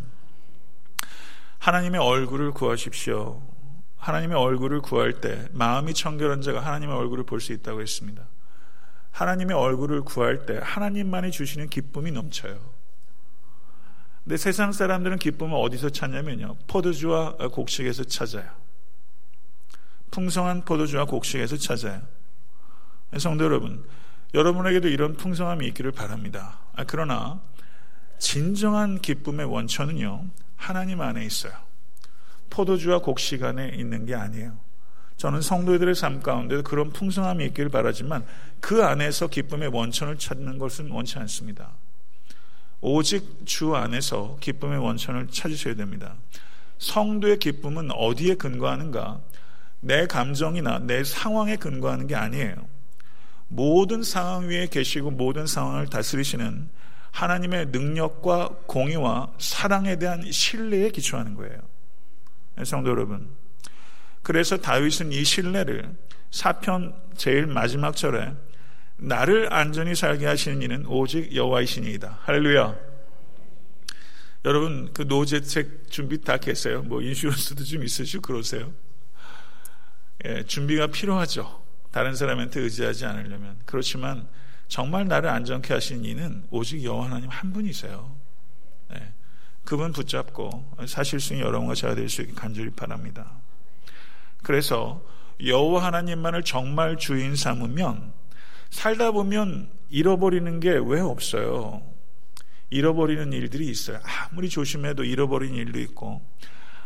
하나님의 1.59 2.01
얼굴을 2.01 2.51
구하십시오. 2.51 3.43
하나님의 3.99 4.37
얼굴을 4.37 4.81
구할 4.81 5.21
때 5.21 5.47
마음이 5.53 5.95
청결한 5.95 6.43
자가 6.43 6.61
하나님의 6.61 6.97
얼굴을 6.97 7.25
볼 7.25 7.41
수 7.41 7.53
있다고 7.53 7.81
했습니다. 7.83 8.27
하나님의 9.17 9.57
얼굴을 9.57 10.03
구할 10.03 10.45
때 10.45 10.61
하나님만이 10.63 11.31
주시는 11.31 11.71
기쁨이 11.71 12.11
넘쳐요. 12.11 12.59
근데 14.23 14.37
세상 14.37 14.73
사람들은 14.73 15.19
기쁨을 15.19 15.57
어디서 15.57 15.89
찾냐면요. 15.89 16.57
포도주와 16.67 17.37
곡식에서 17.37 18.05
찾아요. 18.05 18.47
풍성한 20.11 20.67
포도주와 20.67 21.07
곡식에서 21.07 21.57
찾아요. 21.57 22.03
성도 23.17 23.45
여러분, 23.45 23.87
여러분에게도 24.35 24.89
이런 24.89 25.17
풍성함이 25.17 25.67
있기를 25.69 25.93
바랍니다. 25.93 26.59
아, 26.75 26.85
그러나 26.85 27.41
진정한 28.19 29.01
기쁨의 29.01 29.47
원천은요. 29.47 30.27
하나님 30.57 31.01
안에 31.01 31.25
있어요. 31.25 31.55
포도주와 32.51 32.99
곡식 32.99 33.43
안에 33.43 33.71
있는 33.77 34.05
게 34.05 34.15
아니에요. 34.15 34.66
저는 35.17 35.41
성도들의 35.41 35.95
삶 35.95 36.21
가운데 36.21 36.61
그런 36.63 36.91
풍성함이 36.91 37.47
있기를 37.47 37.71
바라지만 37.71 38.27
그 38.61 38.85
안에서 38.85 39.29
기쁨의 39.29 39.69
원천을 39.69 40.19
찾는 40.19 40.59
것은 40.59 40.91
원치 40.91 41.19
않습니다. 41.19 41.73
오직 42.81 43.47
주 43.47 43.75
안에서 43.75 44.37
기쁨의 44.41 44.79
원천을 44.79 45.29
찾으셔야 45.29 45.75
됩니다. 45.75 46.15
성도의 46.79 47.39
기쁨은 47.39 47.91
어디에 47.93 48.35
근거하는가? 48.35 49.21
내 49.81 50.07
감정이나 50.07 50.81
내 50.81 51.05
상황에 51.05 51.57
근거하는 51.57 52.07
게 52.07 52.15
아니에요. 52.15 52.55
모든 53.49 54.03
상황 54.03 54.49
위에 54.49 54.67
계시고 54.67 55.13
모든 55.13 55.47
상황을 55.47 55.87
다스리시는 55.87 56.69
하나님의 57.13 57.67
능력과 57.67 58.49
공의와 58.67 59.33
사랑에 59.39 59.97
대한 59.97 60.31
신뢰에 60.31 60.91
기초하는 60.91 61.35
거예요. 61.35 61.59
성도 62.65 62.91
여러분. 62.91 63.31
그래서 64.27 64.57
다윗은 64.57 65.13
이 65.13 65.23
신뢰를 65.23 65.89
사편 66.33 67.01
제일 67.17 67.47
마지막 67.47 67.95
절에 67.95 68.35
나를 68.97 69.53
안전히 69.53 69.95
살게 69.95 70.27
하시는 70.27 70.61
이는 70.63 70.85
오직 70.87 71.33
여호와이시니이다. 71.33 72.23
할렐루야. 72.23 72.77
여러분 74.45 74.93
그 74.93 75.03
노재책 75.03 75.93
준비 75.93 76.21
다 76.23 76.39
했어요. 76.45 76.83
뭐 76.83 77.03
인슈런스도 77.03 77.63
좀 77.63 77.85
있으시고 77.85 78.23
그러세요. 78.23 78.73
예, 80.25 80.43
준비가 80.43 80.89
필요하죠. 80.89 81.63
다른 81.93 82.17
사람한테 82.17 82.59
의지하지 82.63 83.07
않으려면. 83.07 83.61
그렇지만 83.65 84.27
정말 84.67 85.07
나를 85.07 85.31
안전케 85.31 85.73
하신 85.73 86.05
이는 86.05 86.43
오직 86.51 86.83
여호와 86.83 87.05
하나님 87.05 87.31
한 87.31 87.53
분이세요. 87.53 88.13
네. 88.91 89.15
그분 89.65 89.93
붙잡고 89.93 90.79
사실 90.89 91.21
중에 91.21 91.43
여러분과 91.43 91.77
제가 91.77 91.95
될 91.95 92.09
수 92.09 92.23
있게 92.23 92.35
간절히 92.35 92.71
바랍니다. 92.71 93.46
그래서 94.47 95.03
여호와 95.45 95.83
하나님만을 95.87 96.45
정말 96.45 96.97
주인 96.97 97.35
삼으면 97.35 98.13
살다 98.71 99.11
보면 99.11 99.69
잃어버리는 99.91 100.61
게 100.61 100.71
왜 100.71 101.01
없어요? 101.01 101.83
잃어버리는 102.71 103.33
일들이 103.33 103.69
있어요. 103.69 103.99
아무리 104.05 104.49
조심해도 104.49 105.03
잃어버리는 105.03 105.53
일도 105.57 105.81
있고, 105.81 106.23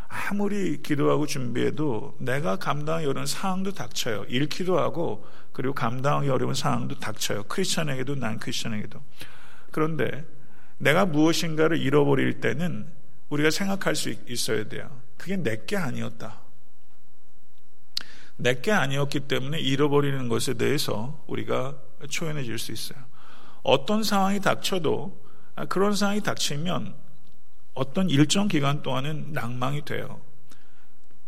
아무리 0.09 0.81
기도하고 0.81 1.27
준비해도 1.27 2.17
내가 2.19 2.57
감당하기 2.57 3.05
어려운 3.05 3.27
상황도 3.27 3.73
닥쳐요. 3.73 4.25
잃기도 4.31 4.79
하고, 4.79 5.27
그리고 5.53 5.75
감당하기 5.75 6.31
어려운 6.31 6.55
상황도 6.55 6.99
닥쳐요. 6.99 7.43
크리스천에게도 7.43 8.15
난 8.15 8.39
크리스천에게도. 8.39 9.03
그런데 9.71 10.25
내가 10.79 11.05
무엇인가를 11.05 11.77
잃어버릴 11.77 12.41
때는 12.41 12.87
우리가 13.29 13.51
생각할 13.51 13.95
수 13.97 14.15
있어야 14.29 14.67
돼요. 14.67 14.89
그게 15.19 15.37
내게 15.37 15.77
아니었다. 15.77 16.41
내게 18.43 18.73
아니었기 18.73 19.21
때문에 19.21 19.61
잃어버리는 19.61 20.29
것에 20.29 20.55
대해서 20.55 21.23
우리가 21.27 21.77
초연해질 22.09 22.59
수 22.59 22.73
있어요. 22.73 22.99
어떤 23.63 24.03
상황이 24.03 24.41
닥쳐도 24.41 25.21
그런 25.69 25.95
상황이 25.95 26.23
닥치면 26.23 26.95
어떤 27.75 28.09
일정 28.11 28.49
기간 28.49 28.83
동안은 28.83 29.33
낭망이 29.33 29.85
돼요. 29.85 30.21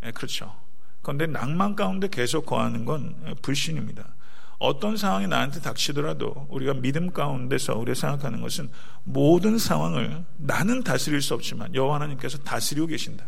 네, 0.01 0.11
그렇죠. 0.12 0.55
그런데 1.03 1.27
낭만 1.27 1.77
가운데 1.77 2.09
계속 2.09 2.46
거하는 2.46 2.85
건 2.85 3.37
불신입니다. 3.42 4.14
어떤 4.59 4.96
상황이 4.96 5.27
나한테 5.27 5.61
닥치더라도 5.61 6.46
우리가 6.48 6.75
믿음 6.75 7.12
가운데서 7.12 7.77
우리가 7.77 7.94
생각하는 7.94 8.40
것은 8.40 8.70
모든 9.03 9.59
상황을 9.59 10.25
나는 10.37 10.85
다스릴 10.85 11.20
수 11.20 11.35
없지만 11.35 11.75
여호와 11.75 11.96
하나님께서 11.96 12.38
다스리고 12.38 12.87
계신다. 12.87 13.27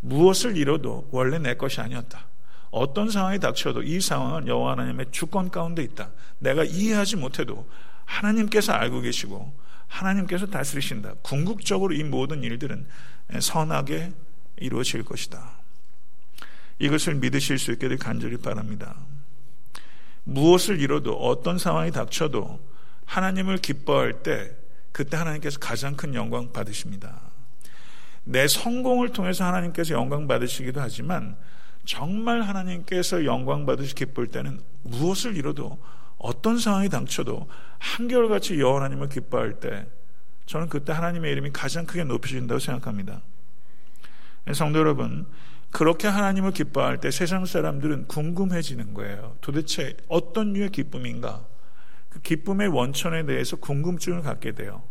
무엇을 0.00 0.56
잃어도 0.56 1.08
원래 1.10 1.38
내 1.38 1.54
것이 1.54 1.80
아니었다. 1.80 2.26
어떤 2.72 3.10
상황이 3.10 3.38
닥쳐도 3.38 3.82
이 3.82 4.00
상황은 4.00 4.48
여호와 4.48 4.72
하나님의 4.72 5.06
주권 5.12 5.50
가운데 5.50 5.82
있다. 5.82 6.10
내가 6.38 6.64
이해하지 6.64 7.16
못해도 7.16 7.68
하나님께서 8.06 8.72
알고 8.72 9.02
계시고 9.02 9.52
하나님께서 9.86 10.46
다스리신다. 10.46 11.14
궁극적으로 11.22 11.92
이 11.92 12.02
모든 12.02 12.42
일들은 12.42 12.86
선하게 13.40 14.12
이루어질 14.56 15.04
것이다. 15.04 15.50
이것을 16.78 17.16
믿으실 17.16 17.58
수 17.58 17.72
있게 17.72 17.88
될 17.88 17.98
간절히 17.98 18.38
바랍니다. 18.38 18.96
무엇을 20.24 20.80
이뤄도 20.80 21.14
어떤 21.14 21.58
상황이 21.58 21.90
닥쳐도 21.90 22.58
하나님을 23.04 23.58
기뻐할 23.58 24.22
때 24.22 24.56
그때 24.92 25.18
하나님께서 25.18 25.58
가장 25.58 25.94
큰 25.94 26.14
영광 26.14 26.52
받으십니다. 26.52 27.20
내 28.24 28.48
성공을 28.48 29.10
통해서 29.10 29.44
하나님께서 29.44 29.94
영광 29.94 30.26
받으시기도 30.26 30.80
하지만 30.80 31.36
정말 31.84 32.42
하나님께서 32.42 33.24
영광 33.24 33.66
받으시 33.66 33.94
기쁠 33.94 34.28
때는 34.28 34.60
무엇을 34.82 35.36
이뤄도 35.36 35.78
어떤 36.18 36.58
상황이 36.58 36.88
당쳐도 36.88 37.48
한결같이 37.78 38.60
여호와 38.60 38.76
하나님을 38.76 39.08
기뻐할 39.08 39.58
때 39.58 39.86
저는 40.46 40.68
그때 40.68 40.92
하나님의 40.92 41.32
이름이 41.32 41.50
가장 41.52 41.86
크게 41.86 42.04
높여진다고 42.04 42.58
생각합니다. 42.58 43.22
성도 44.52 44.78
여러분, 44.78 45.26
그렇게 45.70 46.06
하나님을 46.06 46.52
기뻐할 46.52 47.00
때 47.00 47.10
세상 47.10 47.46
사람들은 47.46 48.06
궁금해지는 48.06 48.92
거예요. 48.94 49.36
도대체 49.40 49.96
어떤 50.08 50.52
류의 50.52 50.70
기쁨인가? 50.70 51.46
그 52.10 52.20
기쁨의 52.20 52.68
원천에 52.68 53.24
대해서 53.24 53.56
궁금증을 53.56 54.22
갖게 54.22 54.52
돼요. 54.52 54.82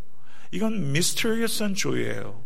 이건 0.49 0.91
미스터리어스한 0.91 1.75
조이예요. 1.75 2.43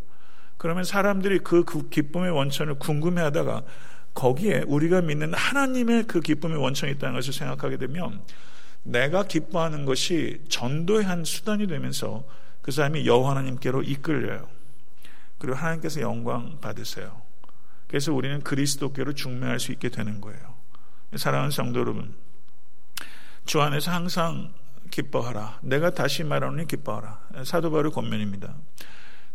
그러면 0.58 0.84
사람들이 0.84 1.40
그 1.40 1.64
기쁨의 1.90 2.32
원천을 2.32 2.76
궁금해하다가 2.76 3.64
거기에 4.16 4.64
우리가 4.66 5.02
믿는 5.02 5.34
하나님의 5.34 6.06
그 6.08 6.22
기쁨의 6.22 6.58
원천이 6.58 6.94
있다는 6.94 7.16
것을 7.16 7.34
생각하게 7.34 7.78
되면 7.78 8.24
내가 8.84 9.26
기뻐하는 9.26 9.86
것이 9.86 10.42
전도의 10.50 11.04
한 11.04 11.24
수단이 11.24 11.68
되면서 11.68 12.24
그 12.62 12.72
사람이 12.72 13.06
여호와 13.06 13.32
하나님께로 13.32 13.84
이끌려요. 13.84 14.48
그리고 15.38 15.58
하나님께서 15.58 16.02
영광 16.02 16.60
받으세요. 16.62 17.22
그래서 17.88 18.14
우리는 18.14 18.42
그리스도께로 18.42 19.14
중매할 19.14 19.60
수 19.60 19.72
있게 19.72 19.90
되는 19.90 20.22
거예요. 20.22 20.56
사랑하는 21.16 21.52
성도 21.52 21.80
여러분, 21.82 22.16
주 23.46 23.62
안에서 23.62 23.92
항상 23.92 24.54
기뻐하라. 24.92 25.60
내가 25.62 25.92
다시 25.92 26.24
말하노니 26.24 26.68
기뻐하라. 26.68 27.44
사도 27.44 27.70
바울 27.70 27.92
권면입니다. 27.92 28.56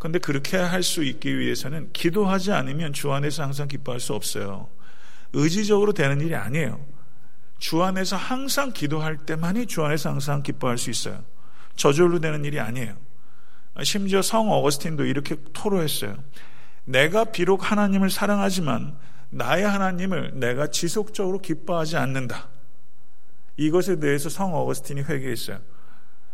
그런데 0.00 0.18
그렇게 0.18 0.56
할 0.56 0.82
수 0.82 1.04
있기 1.04 1.38
위해서는 1.38 1.90
기도하지 1.92 2.52
않으면 2.52 2.94
주 2.94 3.12
안에서 3.12 3.42
항상 3.42 3.68
기뻐할 3.68 4.00
수 4.00 4.14
없어요. 4.14 4.66
의지적으로 5.34 5.92
되는 5.92 6.20
일이 6.22 6.34
아니에요. 6.34 6.80
주 7.58 7.82
안에서 7.82 8.16
항상 8.16 8.72
기도할 8.72 9.18
때만이 9.18 9.66
주 9.66 9.84
안에서 9.84 10.08
항상 10.08 10.42
기뻐할 10.42 10.78
수 10.78 10.88
있어요. 10.88 11.22
저절로 11.76 12.18
되는 12.18 12.44
일이 12.46 12.58
아니에요. 12.58 12.96
심지어 13.82 14.22
성 14.22 14.50
어거스틴도 14.50 15.04
이렇게 15.04 15.36
토로했어요. 15.52 16.16
내가 16.86 17.24
비록 17.24 17.70
하나님을 17.70 18.08
사랑하지만 18.08 18.96
나의 19.28 19.64
하나님을 19.64 20.32
내가 20.40 20.68
지속적으로 20.68 21.40
기뻐하지 21.40 21.98
않는다. 21.98 22.48
이것에 23.58 24.00
대해서 24.00 24.30
성 24.30 24.54
어거스틴이 24.54 25.02
회개했어요. 25.02 25.58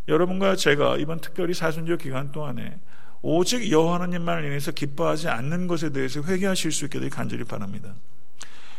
여러분과 0.06 0.54
제가 0.54 0.98
이번 0.98 1.20
특별히 1.20 1.52
사순절 1.52 1.98
기간 1.98 2.30
동안에 2.30 2.78
오직 3.22 3.70
여호와 3.70 3.94
하나님만을 3.94 4.44
인해서 4.44 4.70
기뻐하지 4.70 5.28
않는 5.28 5.66
것에 5.66 5.90
대해서 5.90 6.22
회개하실 6.22 6.72
수 6.72 6.84
있게 6.84 6.98
되길 6.98 7.10
간절히 7.10 7.44
바랍니다. 7.44 7.94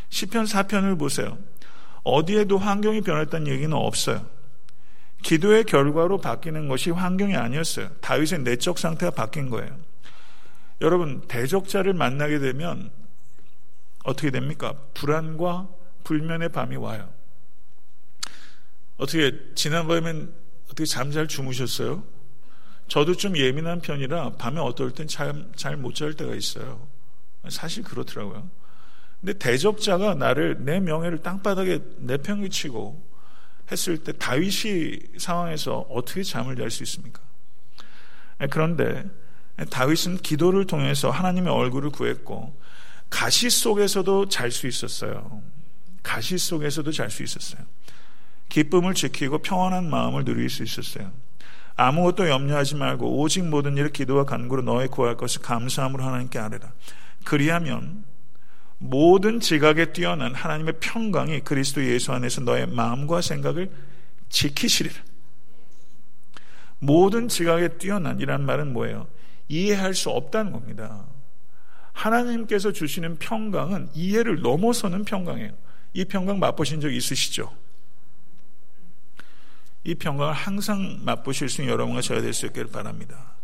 시편 0.09 0.45
4편을 0.45 0.97
보세요. 0.97 1.37
어디에도 2.03 2.57
환경이 2.57 3.01
변했다는 3.01 3.47
얘기는 3.47 3.73
없어요. 3.73 4.25
기도의 5.23 5.65
결과로 5.65 6.19
바뀌는 6.19 6.67
것이 6.67 6.91
환경이 6.91 7.35
아니었어요. 7.35 7.89
다윗의 8.01 8.43
내적 8.43 8.79
상태가 8.79 9.11
바뀐 9.11 9.49
거예요. 9.49 9.77
여러분, 10.79 11.21
대적자를 11.27 11.93
만나게 11.93 12.39
되면 12.39 12.91
어떻게 14.03 14.29
됩니까? 14.29 14.75
불안과 14.93 15.67
불면의 16.03 16.49
밤이 16.49 16.77
와요. 16.77 17.09
어떻게, 18.97 19.37
지난밤엔 19.55 20.33
어떻게 20.65 20.85
잠잘 20.85 21.27
주무셨어요? 21.27 22.03
저도 22.87 23.15
좀 23.15 23.37
예민한 23.37 23.81
편이라 23.81 24.33
밤에 24.33 24.59
어떨 24.59 24.91
땐 24.91 25.07
잘 25.07 25.77
못 25.77 25.95
잘 25.95 26.13
때가 26.13 26.35
있어요. 26.35 26.87
사실 27.49 27.83
그렇더라고요. 27.83 28.49
근데 29.19 29.33
대적자가 29.33 30.15
나를 30.15 30.63
내 30.63 30.79
명예를 30.79 31.19
땅바닥에 31.19 31.79
내팽개치고 31.97 33.07
했을 33.71 33.97
때 34.03 34.13
다윗이 34.13 34.99
상황에서 35.17 35.79
어떻게 35.89 36.23
잠을 36.23 36.55
잘 36.55 36.71
수 36.71 36.83
있습니까? 36.83 37.21
그런데 38.49 39.03
다윗은 39.69 40.17
기도를 40.17 40.67
통해서 40.67 41.09
하나님의 41.09 41.51
얼굴을 41.51 41.89
구했고 41.89 42.55
가시 43.09 43.49
속에서도 43.49 44.29
잘 44.29 44.51
수 44.51 44.67
있었어요. 44.67 45.41
가시 46.03 46.37
속에서도 46.37 46.91
잘 46.91 47.09
수 47.09 47.23
있었어요. 47.23 47.65
기쁨을 48.49 48.93
지키고 48.93 49.39
평안한 49.39 49.89
마음을 49.89 50.23
누릴 50.23 50.49
수 50.49 50.63
있었어요. 50.63 51.11
아무것도 51.77 52.27
염려하지 52.27 52.75
말고 52.75 53.19
오직 53.19 53.45
모든 53.45 53.77
일을 53.77 53.91
기도와 53.91 54.25
간구로 54.25 54.63
너의 54.63 54.87
구할 54.87 55.15
것을 55.15 55.41
감사함으로 55.43 56.03
하나님께 56.03 56.39
아뢰라. 56.39 56.73
그리하면 57.23 58.03
모든 58.79 59.39
지각에 59.39 59.93
뛰어난 59.93 60.33
하나님의 60.33 60.75
평강이 60.79 61.41
그리스도 61.41 61.85
예수 61.85 62.11
안에서 62.11 62.41
너의 62.41 62.67
마음과 62.67 63.21
생각을 63.21 63.69
지키시리라. 64.29 64.95
모든 66.79 67.27
지각에 67.27 67.69
뛰어난 67.77 68.19
이란 68.19 68.43
말은 68.43 68.73
뭐예요? 68.73 69.07
이해할 69.47 69.93
수 69.93 70.09
없다는 70.09 70.51
겁니다. 70.51 71.05
하나님께서 71.93 72.71
주시는 72.71 73.17
평강은 73.17 73.89
이해를 73.93 74.41
넘어서는 74.41 75.05
평강이에요. 75.05 75.51
이 75.93 76.05
평강 76.05 76.39
맛보신 76.39 76.81
적 76.81 76.91
있으시죠? 76.91 77.51
이 79.87 79.95
평강을 79.95 80.33
항상 80.33 80.99
맛보실 81.05 81.47
수 81.47 81.61
있는 81.61 81.71
여러분과 81.71 82.01
저야 82.01 82.21
될수 82.21 82.45
있기를 82.47 82.67
바랍니다. 82.67 83.35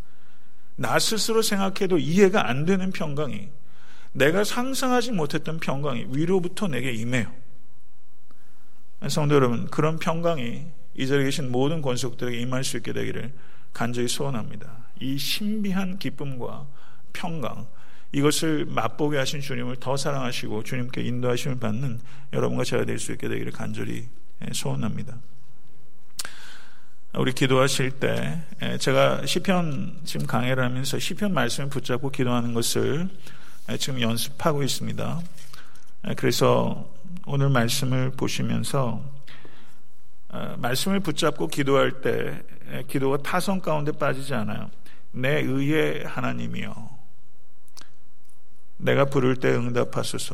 나 0.75 0.99
스스로 0.99 1.41
생각해도 1.41 1.97
이해가 1.97 2.49
안 2.49 2.65
되는 2.65 2.91
평강이 2.91 3.47
내가 4.11 4.43
상상하지 4.43 5.13
못했던 5.13 5.57
평강이 5.57 6.07
위로부터 6.09 6.67
내게 6.67 6.91
임해요. 6.91 7.31
성도 9.07 9.35
여러분, 9.35 9.67
그런 9.67 9.97
평강이 9.97 10.65
이 10.95 11.07
자리에 11.07 11.23
계신 11.23 11.49
모든 11.49 11.81
권속들에게 11.81 12.37
임할 12.37 12.65
수 12.65 12.75
있게 12.75 12.91
되기를 12.91 13.31
간절히 13.71 14.09
소원합니다. 14.09 14.69
이 14.99 15.17
신비한 15.17 15.97
기쁨과 15.97 16.67
평강, 17.13 17.67
이것을 18.11 18.65
맛보게 18.65 19.17
하신 19.17 19.39
주님을 19.39 19.77
더 19.77 19.95
사랑하시고 19.95 20.63
주님께 20.63 21.03
인도하심을 21.03 21.59
받는 21.59 22.01
여러분과 22.33 22.65
제가 22.65 22.83
될 22.83 22.99
수 22.99 23.13
있게 23.13 23.29
되기를 23.29 23.53
간절히 23.53 24.09
소원합니다. 24.51 25.17
우리 27.15 27.31
기도하실 27.31 27.91
때 27.99 28.41
제가 28.79 29.27
시편 29.27 29.99
지금 30.03 30.25
강해를 30.25 30.63
하면서 30.63 30.97
시편 30.97 31.31
말씀을 31.31 31.69
붙잡고 31.69 32.09
기도하는 32.09 32.55
것을 32.55 33.07
예, 33.69 33.77
지금 33.77 34.01
연습하고 34.01 34.63
있습니다. 34.63 35.21
예, 36.09 36.13
그래서 36.15 36.89
오늘 37.27 37.49
말씀을 37.49 38.09
보시면서 38.11 39.03
어, 40.29 40.55
말씀을 40.57 41.01
붙잡고 41.01 41.49
기도할 41.49 42.01
때 42.01 42.41
예, 42.71 42.83
기도가 42.87 43.17
타성 43.17 43.59
가운데 43.59 43.91
빠지지 43.91 44.33
않아요. 44.33 44.71
내 45.11 45.39
의의 45.39 46.05
하나님이여. 46.05 46.73
내가 48.77 49.05
부를 49.05 49.35
때 49.35 49.49
응답하소서. 49.49 50.33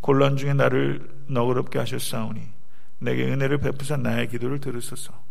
곤란 0.00 0.36
중에 0.36 0.54
나를 0.54 1.10
너그럽게 1.26 1.80
하셨사오니 1.80 2.40
내게 3.00 3.24
은혜를 3.24 3.58
베푸사 3.58 3.96
나의 3.96 4.28
기도를 4.28 4.60
들으소서. 4.60 5.23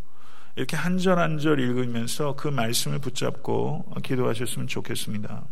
이렇게 0.56 0.76
한 0.76 0.98
절 0.98 1.18
한 1.20 1.40
절 1.40 1.60
읽으면서 1.60 2.36
그 2.36 2.48
말씀을 2.48 3.00
붙잡고 3.00 3.94
기도하셨으면 4.04 4.68
좋겠습니다. 4.68 5.44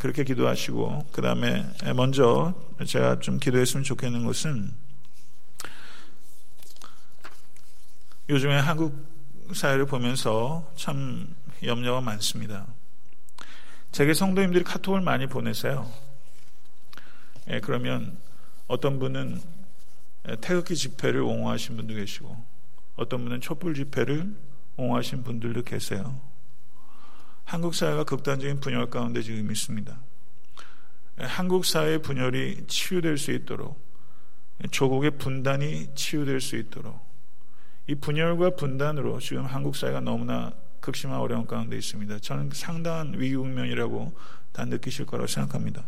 그렇게 0.00 0.24
기도하시고 0.24 1.08
그 1.12 1.22
다음에 1.22 1.64
먼저 1.94 2.54
제가 2.86 3.20
좀 3.20 3.38
기도했으면 3.38 3.84
좋겠는 3.84 4.24
것은 4.24 4.72
요즘에 8.28 8.58
한국 8.58 8.94
사회를 9.54 9.86
보면서 9.86 10.70
참 10.76 11.34
염려가 11.62 12.00
많습니다. 12.00 12.66
제게 13.92 14.12
성도님들이 14.14 14.64
카톡을 14.64 15.00
많이 15.00 15.26
보내세요. 15.26 15.90
예, 17.50 17.60
그러면 17.60 18.18
어떤 18.66 18.98
분은 18.98 19.40
태극기 20.42 20.76
집회를 20.76 21.20
옹호하신 21.22 21.76
분도 21.76 21.94
계시고 21.94 22.36
어떤 22.98 23.22
분은 23.22 23.40
촛불 23.40 23.74
집회를 23.74 24.34
옹호하신 24.76 25.22
분들도 25.22 25.62
계세요. 25.62 26.20
한국 27.44 27.74
사회가 27.74 28.04
극단적인 28.04 28.60
분열 28.60 28.90
가운데 28.90 29.22
지금 29.22 29.50
있습니다. 29.50 29.98
한국 31.16 31.64
사회의 31.64 32.02
분열이 32.02 32.66
치유될 32.66 33.16
수 33.16 33.30
있도록 33.30 33.80
조국의 34.70 35.12
분단이 35.12 35.94
치유될 35.94 36.40
수 36.40 36.56
있도록 36.56 37.00
이 37.86 37.94
분열과 37.94 38.56
분단으로 38.56 39.20
지금 39.20 39.46
한국 39.46 39.76
사회가 39.76 40.00
너무나 40.00 40.52
극심한 40.80 41.20
어려움 41.20 41.46
가운데 41.46 41.76
있습니다. 41.76 42.18
저는 42.18 42.50
상당한 42.52 43.14
위기 43.18 43.36
국면이라고 43.36 44.12
다 44.52 44.64
느끼실 44.64 45.06
거라고 45.06 45.28
생각합니다. 45.28 45.86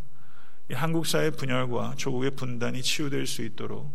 한국 0.72 1.06
사회 1.06 1.30
분열과 1.30 1.94
조국의 1.96 2.30
분단이 2.32 2.82
치유될 2.82 3.26
수 3.26 3.42
있도록 3.42 3.92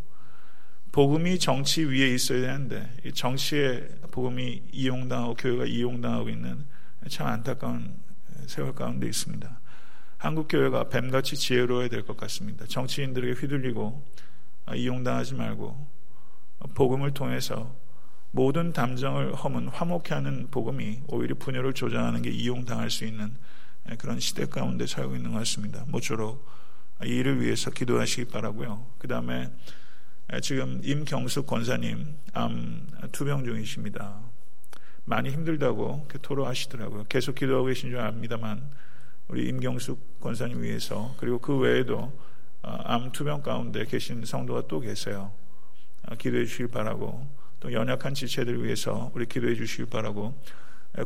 복음이 0.95 1.39
정치 1.39 1.83
위에 1.83 2.13
있어야 2.13 2.39
되는데 2.39 2.89
정치에 3.13 3.85
복음이 4.11 4.63
이용당하고 4.71 5.33
교회가 5.33 5.65
이용당하고 5.65 6.29
있는 6.29 6.65
참 7.09 7.27
안타까운 7.27 7.97
세월 8.47 8.73
가운데 8.73 9.05
있습니다. 9.05 9.59
한국 10.17 10.47
교회가 10.47 10.87
뱀같이 10.87 11.35
지혜로워야 11.35 11.89
될 11.89 12.03
것 12.03 12.15
같습니다. 12.15 12.65
정치인들에게 12.65 13.41
휘둘리고 13.41 14.05
이용당하지 14.73 15.33
말고 15.33 15.85
복음을 16.75 17.11
통해서 17.11 17.75
모든 18.31 18.71
담정을 18.71 19.35
허문 19.35 19.67
화목해 19.67 20.03
하는 20.11 20.47
복음이 20.49 21.01
오히려 21.09 21.35
분열을 21.35 21.73
조장하는 21.73 22.21
게 22.21 22.29
이용당할 22.29 22.89
수 22.89 23.03
있는 23.03 23.35
그런 23.97 24.21
시대 24.21 24.45
가운데 24.45 24.87
살고 24.87 25.17
있는 25.17 25.33
것 25.33 25.39
같습니다. 25.39 25.83
모쪼록 25.89 26.47
이 27.03 27.09
일을 27.09 27.41
위해서 27.41 27.69
기도하시기 27.69 28.29
바라고요. 28.29 28.87
그 28.97 29.09
다음에 29.09 29.51
지금 30.41 30.81
임경숙 30.83 31.45
권사님 31.45 32.15
암 32.33 32.87
투병 33.11 33.45
중이십니다. 33.45 34.19
많이 35.05 35.29
힘들다고 35.29 36.07
토로하시더라고요. 36.21 37.05
계속 37.07 37.35
기도하고 37.35 37.67
계신 37.67 37.91
줄 37.91 37.99
압니다만 37.99 38.69
우리 39.27 39.47
임경숙 39.47 40.19
권사님 40.19 40.63
위해서 40.63 41.15
그리고 41.19 41.37
그 41.39 41.55
외에도 41.57 42.11
아, 42.63 42.79
암 42.85 43.11
투병 43.11 43.43
가운데 43.43 43.85
계신 43.85 44.25
성도가 44.25 44.63
또 44.67 44.79
계세요. 44.79 45.31
아, 46.03 46.15
기도해 46.15 46.45
주시길 46.45 46.69
바라고 46.69 47.27
또 47.59 47.71
연약한 47.71 48.15
지체들 48.15 48.63
위해서 48.63 49.11
우리 49.13 49.27
기도해 49.27 49.53
주시길 49.53 49.85
바라고 49.85 50.35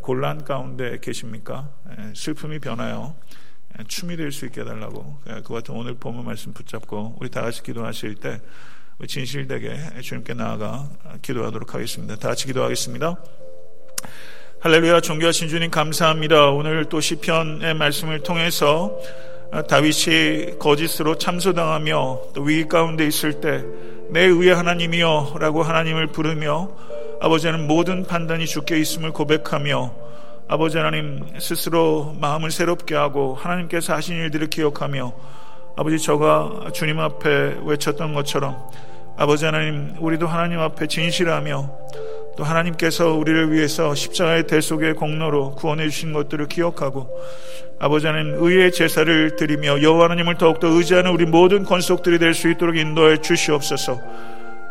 곤란 0.01 0.45
가운데 0.45 0.99
계십니까? 0.99 1.73
슬픔이 2.15 2.59
변하여 2.59 3.15
춤이 3.87 4.17
될 4.17 4.31
수 4.31 4.45
있게 4.45 4.61
해달라고 4.61 5.19
그 5.43 5.53
같은 5.53 5.75
오늘 5.75 5.95
본문 5.95 6.25
말씀 6.25 6.53
붙잡고 6.53 7.17
우리 7.19 7.29
다 7.29 7.41
같이 7.41 7.63
기도하실 7.63 8.15
때 8.15 8.41
진실되게 9.07 10.01
주님께 10.01 10.33
나아가 10.33 10.89
기도하도록 11.21 11.73
하겠습니다. 11.73 12.15
다 12.15 12.29
같이 12.29 12.47
기도하겠습니다. 12.47 13.15
할렐루야 14.59 15.01
존귀하신 15.01 15.47
주님 15.47 15.71
감사합니다. 15.71 16.49
오늘 16.51 16.85
또 16.85 16.99
시편의 16.99 17.75
말씀을 17.75 18.23
통해서 18.23 18.99
다윗이 19.67 20.59
거짓으로 20.59 21.17
참소당하며 21.17 22.21
또 22.33 22.41
위기 22.41 22.67
가운데 22.67 23.05
있을 23.07 23.39
때 23.41 23.63
내 24.09 24.21
의의 24.21 24.55
하나님이여 24.55 25.35
라고 25.39 25.61
하나님을 25.61 26.07
부르며 26.07 26.69
아버지는 27.21 27.67
모든 27.67 28.05
판단이 28.05 28.47
주께 28.47 28.79
있음을 28.79 29.11
고백하며 29.11 29.93
아버지 30.47 30.77
하나님 30.77 31.27
스스로 31.37 32.15
마음을 32.19 32.49
새롭게 32.49 32.95
하고 32.95 33.35
하나님께서 33.35 33.93
하신 33.93 34.15
일들을 34.15 34.47
기억하며 34.47 35.13
아버지 35.77 35.99
저가 35.99 36.71
주님 36.73 36.99
앞에 36.99 37.59
외쳤던 37.63 38.15
것처럼 38.15 38.57
아버지 39.19 39.43
하나님 39.43 39.95
우리도 39.99 40.27
하나님 40.27 40.59
앞에 40.59 40.87
진실하며 40.87 41.69
또 42.37 42.43
하나님께서 42.45 43.15
우리를 43.15 43.51
위해서 43.51 43.93
십자가의 43.93 44.47
대속의 44.47 44.93
공로로 44.93 45.55
구원해 45.55 45.89
주신 45.89 46.13
것들을 46.13 46.47
기억하고 46.47 47.09
아버지 47.79 48.07
하나님 48.07 48.35
의의 48.41 48.71
제사를 48.71 49.35
드리며 49.35 49.81
여호와 49.81 50.05
하나님을 50.05 50.37
더욱더 50.37 50.69
의지하는 50.69 51.11
우리 51.11 51.25
모든 51.25 51.65
권속들이 51.65 52.17
될 52.17 52.33
수 52.33 52.49
있도록 52.49 52.77
인도해 52.77 53.17
주시옵소서. 53.17 53.99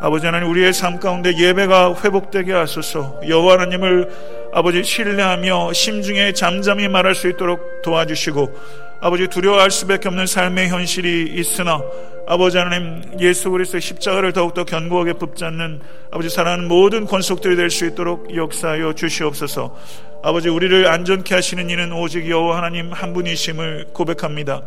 아버지 0.00 0.24
하나님 0.24 0.48
우리의 0.48 0.72
삶 0.72 0.98
가운데 0.98 1.36
예배가 1.36 1.96
회복되게 2.02 2.50
하소서. 2.54 3.20
여호와 3.28 3.54
하나님을 3.54 4.08
아버지 4.54 4.82
신뢰하며 4.82 5.74
심중에 5.74 6.32
잠잠히 6.32 6.88
말할 6.88 7.14
수 7.14 7.28
있도록 7.28 7.82
도와주시고 7.82 8.87
아버지 9.00 9.28
두려워할 9.28 9.70
수밖에 9.70 10.08
없는 10.08 10.26
삶의 10.26 10.68
현실이 10.70 11.34
있으나 11.36 11.80
아버지 12.26 12.58
하나님 12.58 13.02
예수 13.20 13.50
그리스도의 13.50 13.80
십자가를 13.80 14.32
더욱더 14.32 14.64
견고하게 14.64 15.14
붙잡는 15.14 15.80
아버지 16.10 16.28
사랑하는 16.28 16.66
모든 16.66 17.06
권속들이 17.06 17.56
될 17.56 17.70
수 17.70 17.86
있도록 17.86 18.34
역사하여 18.34 18.94
주시옵소서. 18.94 19.76
아버지 20.22 20.48
우리를 20.48 20.88
안전케 20.88 21.34
하시는 21.34 21.70
이는 21.70 21.92
오직 21.92 22.28
여호와 22.28 22.56
하나님 22.56 22.92
한 22.92 23.14
분이심을 23.14 23.90
고백합니다. 23.92 24.62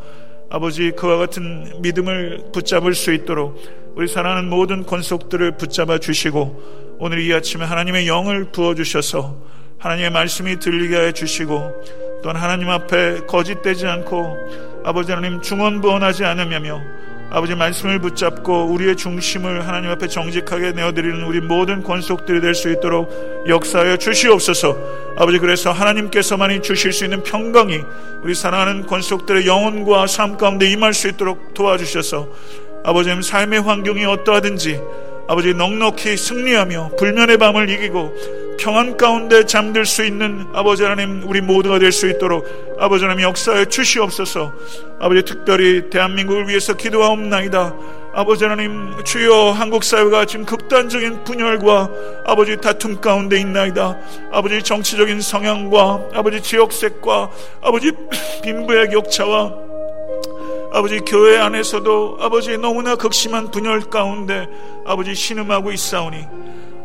아버지 0.50 0.91
그와 0.91 1.17
같은 1.17 1.82
믿음을 1.82 2.46
붙잡을 2.54 2.96
수 2.96 3.13
있도록 3.13 3.62
우리 3.96 4.08
사랑하는 4.08 4.50
모든 4.50 4.86
권속들을 4.86 5.58
붙잡아 5.58 5.98
주시고 5.98 6.98
오늘 7.00 7.20
이 7.22 7.34
아침에 7.34 7.65
하나님의 7.65 8.08
영을 8.08 8.46
부어 8.52 8.76
주셔서 8.76 9.38
하나님의 9.78 10.12
말씀이 10.12 10.60
들리게 10.60 10.96
해 10.96 11.12
주시고 11.12 11.72
또한 12.22 12.38
하나님 12.38 12.70
앞에 12.70 13.22
거짓되지 13.28 13.88
않고 13.88 14.82
아버지 14.84 15.12
하나님 15.12 15.42
중언부언하지 15.42 16.26
않으며 16.26 16.82
아버지 17.34 17.56
말씀을 17.56 18.00
붙잡고 18.00 18.66
우리의 18.66 18.98
중심을 18.98 19.66
하나님 19.66 19.90
앞에 19.92 20.08
정직하게 20.08 20.74
내어드리는 20.74 21.24
우리 21.24 21.40
모든 21.40 21.82
권속들이 21.82 22.42
될 22.42 22.54
수 22.54 22.70
있도록 22.70 23.10
역사하여 23.48 23.96
주시옵소서. 23.96 24.78
아버지 25.18 25.40
그래서 25.40 25.72
하나님께서만이 25.72 26.62
주실 26.62 26.92
수 26.92 27.06
있는 27.06 27.24
평강이 27.24 27.80
우리 28.22 28.36
사랑하는 28.36 28.86
권속들의 28.86 29.48
영혼과 29.48 30.08
삶 30.08 30.36
가운데 30.38 30.70
임할 30.70 30.94
수 30.94 31.08
있도록 31.08 31.54
도와주셔서 31.54 32.28
아버지님 32.84 33.22
삶의 33.22 33.62
환경이 33.62 34.04
어떠하든지 34.06 34.82
아버지 35.32 35.54
넉넉히 35.54 36.17
승리하며 36.17 36.91
불면의 37.00 37.38
밤을 37.38 37.70
이기고 37.70 38.58
평안 38.60 38.98
가운데 38.98 39.46
잠들 39.46 39.86
수 39.86 40.04
있는 40.04 40.46
아버지 40.52 40.84
하나님 40.84 41.24
우리 41.26 41.39
모두가 41.39 41.80
될 41.80 41.94
수 41.94 42.10
있도록 42.10 42.46
아버지 42.78 43.06
하나님 43.06 43.24
역사에 43.24 43.63
주시옵소서. 43.63 44.52
아버지 45.00 45.24
특별히 45.24 45.89
대한민국을 45.89 46.50
위해서 46.50 46.74
기도하옵나이다. 46.74 47.74
아버지 48.13 48.44
하나님 48.44 48.91
주여 49.06 49.52
한국 49.52 49.86
사회가 49.86 50.26
지금 50.26 50.46
극단적인 50.46 51.24
분열과 51.24 51.89
아버지 52.26 52.58
다툼 52.58 53.00
가운데 53.00 53.39
있나이다. 53.39 53.98
아버지 54.34 54.62
정치적인 54.62 55.22
성향과 55.22 56.10
아버지 56.13 56.41
지역색과 56.41 57.32
아버지 57.62 57.94
빈부의 58.44 58.89
격차와 58.89 59.71
아버지 60.74 61.00
교회 61.02 61.38
안에서도 61.38 62.18
아버지 62.22 62.58
너무나 62.58 62.96
극심한 62.96 63.52
분열 63.52 63.82
가운데 63.82 64.48
아버지 64.86 65.14
신음하고 65.14 65.72
있사오니 65.74 66.26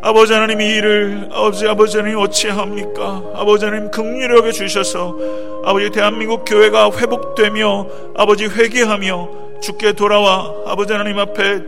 아버지 0.02 0.32
하나님 0.32 0.60
이 0.60 0.66
일을 0.66 1.28
아버지 1.32 1.68
아버지 1.68 1.96
하나님 1.96 2.18
어찌합니까? 2.18 3.22
아버지 3.34 3.64
하나님 3.64 3.90
긍휼하게 3.92 4.50
주셔서 4.50 5.16
아버지 5.64 5.90
대한민국 5.90 6.44
교회가 6.44 6.90
회복되며 6.90 7.86
아버지 8.16 8.46
회개하며 8.46 9.28
죽게 9.62 9.92
돌아와 9.92 10.52
아버지 10.66 10.92
하나님 10.92 11.18
앞에 11.20 11.60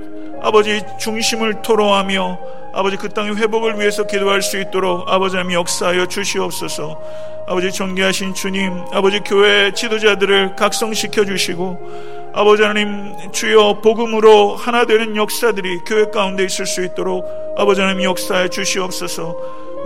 아버지 0.43 0.83
중심을 0.99 1.63
토로하며 1.63 2.39
아버지 2.73 2.97
그 2.97 3.09
땅의 3.09 3.37
회복을 3.37 3.79
위해서 3.79 4.07
기도할 4.07 4.43
수 4.43 4.61
있도록 4.61 5.09
아버지 5.09 5.37
하나님 5.37 5.59
역사하여 5.59 6.07
주시옵소서. 6.07 7.01
아버지 7.47 7.73
존귀하신 7.73 8.35
주님 8.35 8.85
아버지 8.93 9.21
교회 9.21 9.73
지도자들을 9.73 10.55
각성시켜 10.55 11.25
주시고 11.25 12.31
아버지 12.35 12.63
하나님 12.63 13.15
주여 13.33 13.81
복음으로 13.83 14.55
하나 14.55 14.85
되는 14.85 15.17
역사들이 15.17 15.79
교회 15.87 16.11
가운데 16.11 16.45
있을 16.45 16.67
수 16.67 16.85
있도록 16.85 17.25
아버지 17.57 17.81
하나님 17.81 18.05
역사해 18.05 18.49
주시옵소서. 18.49 19.35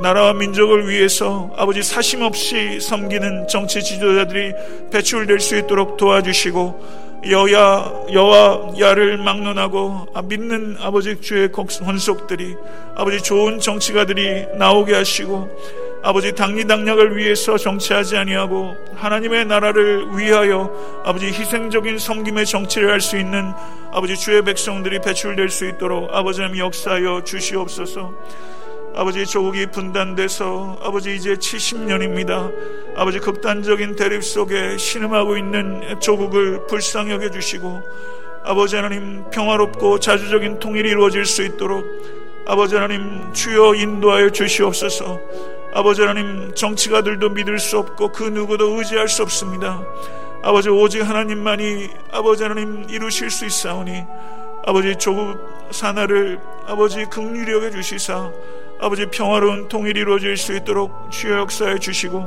나라와 0.02 0.32
민족을 0.32 0.88
위해서 0.88 1.50
아버지 1.56 1.82
사심 1.82 2.22
없이 2.22 2.80
섬기는 2.80 3.46
정치 3.46 3.82
지도자들이 3.82 4.52
배출될 4.90 5.38
수 5.38 5.56
있도록 5.56 5.96
도와주시고 5.96 7.11
여야 7.30 7.92
여와 8.12 8.72
야를 8.80 9.18
막론하고 9.18 10.08
믿는 10.24 10.76
아버지 10.80 11.20
주의 11.20 11.48
헌속들이 11.48 12.56
아버지 12.96 13.22
좋은 13.22 13.60
정치가들이 13.60 14.46
나오게 14.58 14.94
하시고 14.94 15.48
아버지 16.02 16.34
당리당략을 16.34 17.16
위해서 17.16 17.56
정치하지 17.56 18.16
아니하고 18.16 18.74
하나님의 18.96 19.46
나라를 19.46 20.18
위하여 20.18 20.68
아버지 21.04 21.26
희생적인 21.26 21.98
섬김의 21.98 22.44
정치를 22.44 22.90
할 22.90 23.00
수 23.00 23.16
있는 23.16 23.52
아버지 23.92 24.16
주의 24.16 24.42
백성들이 24.42 25.00
배출될 25.00 25.48
수 25.48 25.68
있도록 25.68 26.08
아버지 26.12 26.40
님 26.40 26.58
역사하여 26.58 27.22
주시옵소서. 27.24 28.12
아버지 28.94 29.24
조국이 29.24 29.66
분단돼서 29.66 30.78
아버지 30.82 31.16
이제 31.16 31.34
70년입니다. 31.34 32.52
아버지 32.94 33.18
극단적인 33.18 33.96
대립 33.96 34.22
속에 34.22 34.76
신음하고 34.76 35.38
있는 35.38 35.98
조국을 35.98 36.66
불쌍히 36.66 37.10
여겨 37.12 37.30
주시고 37.30 37.82
아버지 38.44 38.76
하나님 38.76 39.24
평화롭고 39.30 39.98
자주적인 39.98 40.58
통일이 40.58 40.90
이루어질 40.90 41.24
수 41.24 41.42
있도록 41.42 41.86
아버지 42.46 42.74
하나님 42.74 43.32
주여 43.32 43.76
인도하여 43.76 44.30
주시옵소서. 44.30 45.20
아버지 45.74 46.02
하나님 46.02 46.52
정치가들도 46.54 47.30
믿을 47.30 47.58
수 47.58 47.78
없고 47.78 48.12
그 48.12 48.24
누구도 48.24 48.76
의지할 48.76 49.08
수 49.08 49.22
없습니다. 49.22 49.82
아버지 50.42 50.68
오직 50.68 51.00
하나님만이 51.00 51.88
아버지 52.10 52.42
하나님 52.42 52.84
이루실 52.90 53.30
수 53.30 53.46
있사오니 53.46 54.04
아버지 54.66 54.96
조국 54.96 55.38
산하를 55.70 56.38
아버지 56.66 57.06
극률히 57.06 57.52
여겨 57.52 57.70
주시사 57.70 58.30
아버지 58.82 59.06
평화로운 59.06 59.68
통일이 59.68 60.00
이루어질 60.00 60.36
수 60.36 60.56
있도록 60.56 61.08
주여 61.12 61.38
역사해 61.38 61.78
주시고 61.78 62.24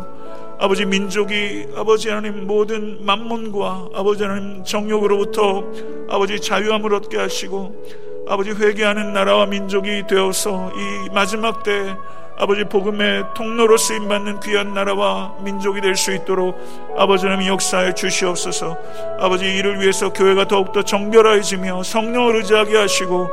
아버지 0.57 0.85
민족이 0.85 1.67
아버지 1.75 2.09
하나님 2.09 2.47
모든 2.47 3.05
만문과 3.05 3.89
아버지 3.93 4.23
하나님 4.23 4.63
정욕으로부터 4.63 5.65
아버지 6.09 6.39
자유함을 6.39 6.93
얻게 6.93 7.17
하시고 7.17 8.25
아버지 8.29 8.51
회개하는 8.51 9.11
나라와 9.11 9.45
민족이 9.45 10.03
되어서 10.07 10.71
이 10.73 11.09
마지막 11.13 11.61
때 11.63 11.93
아버지 12.37 12.63
복음의 12.63 13.25
통로로 13.35 13.75
쓰임 13.75 14.07
받는 14.07 14.39
귀한 14.39 14.73
나라와 14.73 15.35
민족이 15.41 15.81
될 15.81 15.97
수 15.97 16.13
있도록 16.13 16.57
아버지 16.97 17.25
하나님 17.25 17.47
역사해 17.47 17.93
주시옵소서. 17.93 18.77
아버지 19.19 19.45
이를 19.45 19.81
위해서 19.81 20.11
교회가 20.11 20.47
더욱더 20.47 20.83
정결해지며 20.83 21.83
성령을 21.83 22.37
의지하게 22.37 22.77
하시고 22.77 23.29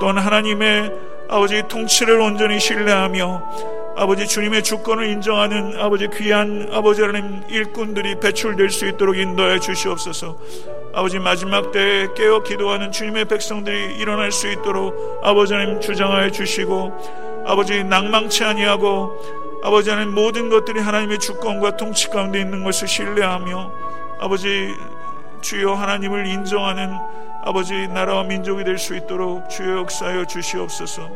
또한 0.00 0.18
하나님의 0.18 1.13
아버지 1.34 1.64
통치를 1.66 2.20
온전히 2.20 2.60
신뢰하며 2.60 3.42
아버지 3.96 4.24
주님의 4.24 4.62
주권을 4.62 5.10
인정하는 5.10 5.80
아버지 5.80 6.08
귀한 6.14 6.68
아버지 6.72 7.02
하나님 7.02 7.42
일꾼들이 7.48 8.20
배출될 8.20 8.70
수 8.70 8.86
있도록 8.86 9.18
인도해 9.18 9.58
주시옵소서. 9.58 10.38
아버지 10.94 11.18
마지막 11.18 11.72
때에 11.72 12.06
깨어 12.14 12.44
기도하는 12.44 12.92
주님의 12.92 13.24
백성들이 13.24 13.96
일어날 13.96 14.30
수 14.30 14.48
있도록 14.48 14.94
아버지 15.24 15.54
하나님 15.54 15.80
주장하여 15.80 16.30
주시고 16.30 17.44
아버지 17.48 17.82
낭망치 17.82 18.44
아니하고 18.44 19.60
아버지 19.64 19.90
하나님 19.90 20.14
모든 20.14 20.50
것들이 20.50 20.78
하나님의 20.78 21.18
주권과 21.18 21.76
통치 21.76 22.10
가운데 22.10 22.40
있는 22.40 22.62
것을 22.62 22.86
신뢰하며 22.86 23.72
아버지 24.20 24.72
주여 25.40 25.74
하나님을 25.74 26.28
인정하는 26.28 26.96
아버지 27.46 27.88
나라와 27.88 28.22
민족이 28.22 28.64
될 28.64 28.78
수 28.78 28.96
있도록 28.96 29.50
주여 29.50 29.78
역사하여 29.80 30.24
주시옵소서. 30.24 31.10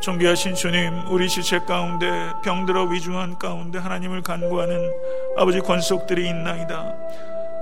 존귀하신 0.00 0.54
주님, 0.54 1.02
우리 1.10 1.28
지체 1.28 1.58
가운데 1.60 2.32
병들어 2.44 2.84
위중한 2.84 3.36
가운데 3.36 3.78
하나님을 3.78 4.22
간구하는 4.22 4.92
아버지 5.36 5.58
권속들이 5.60 6.28
있나이다. 6.28 6.94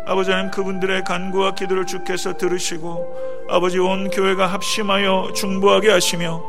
아버지 0.06 0.30
하나님 0.30 0.50
그분들의 0.50 1.04
간구와 1.04 1.54
기도를 1.54 1.86
주께서 1.86 2.36
들으시고 2.36 3.46
아버지 3.50 3.78
온 3.78 4.10
교회가 4.10 4.46
합심하여 4.46 5.32
중보하게 5.34 5.90
하시며 5.90 6.42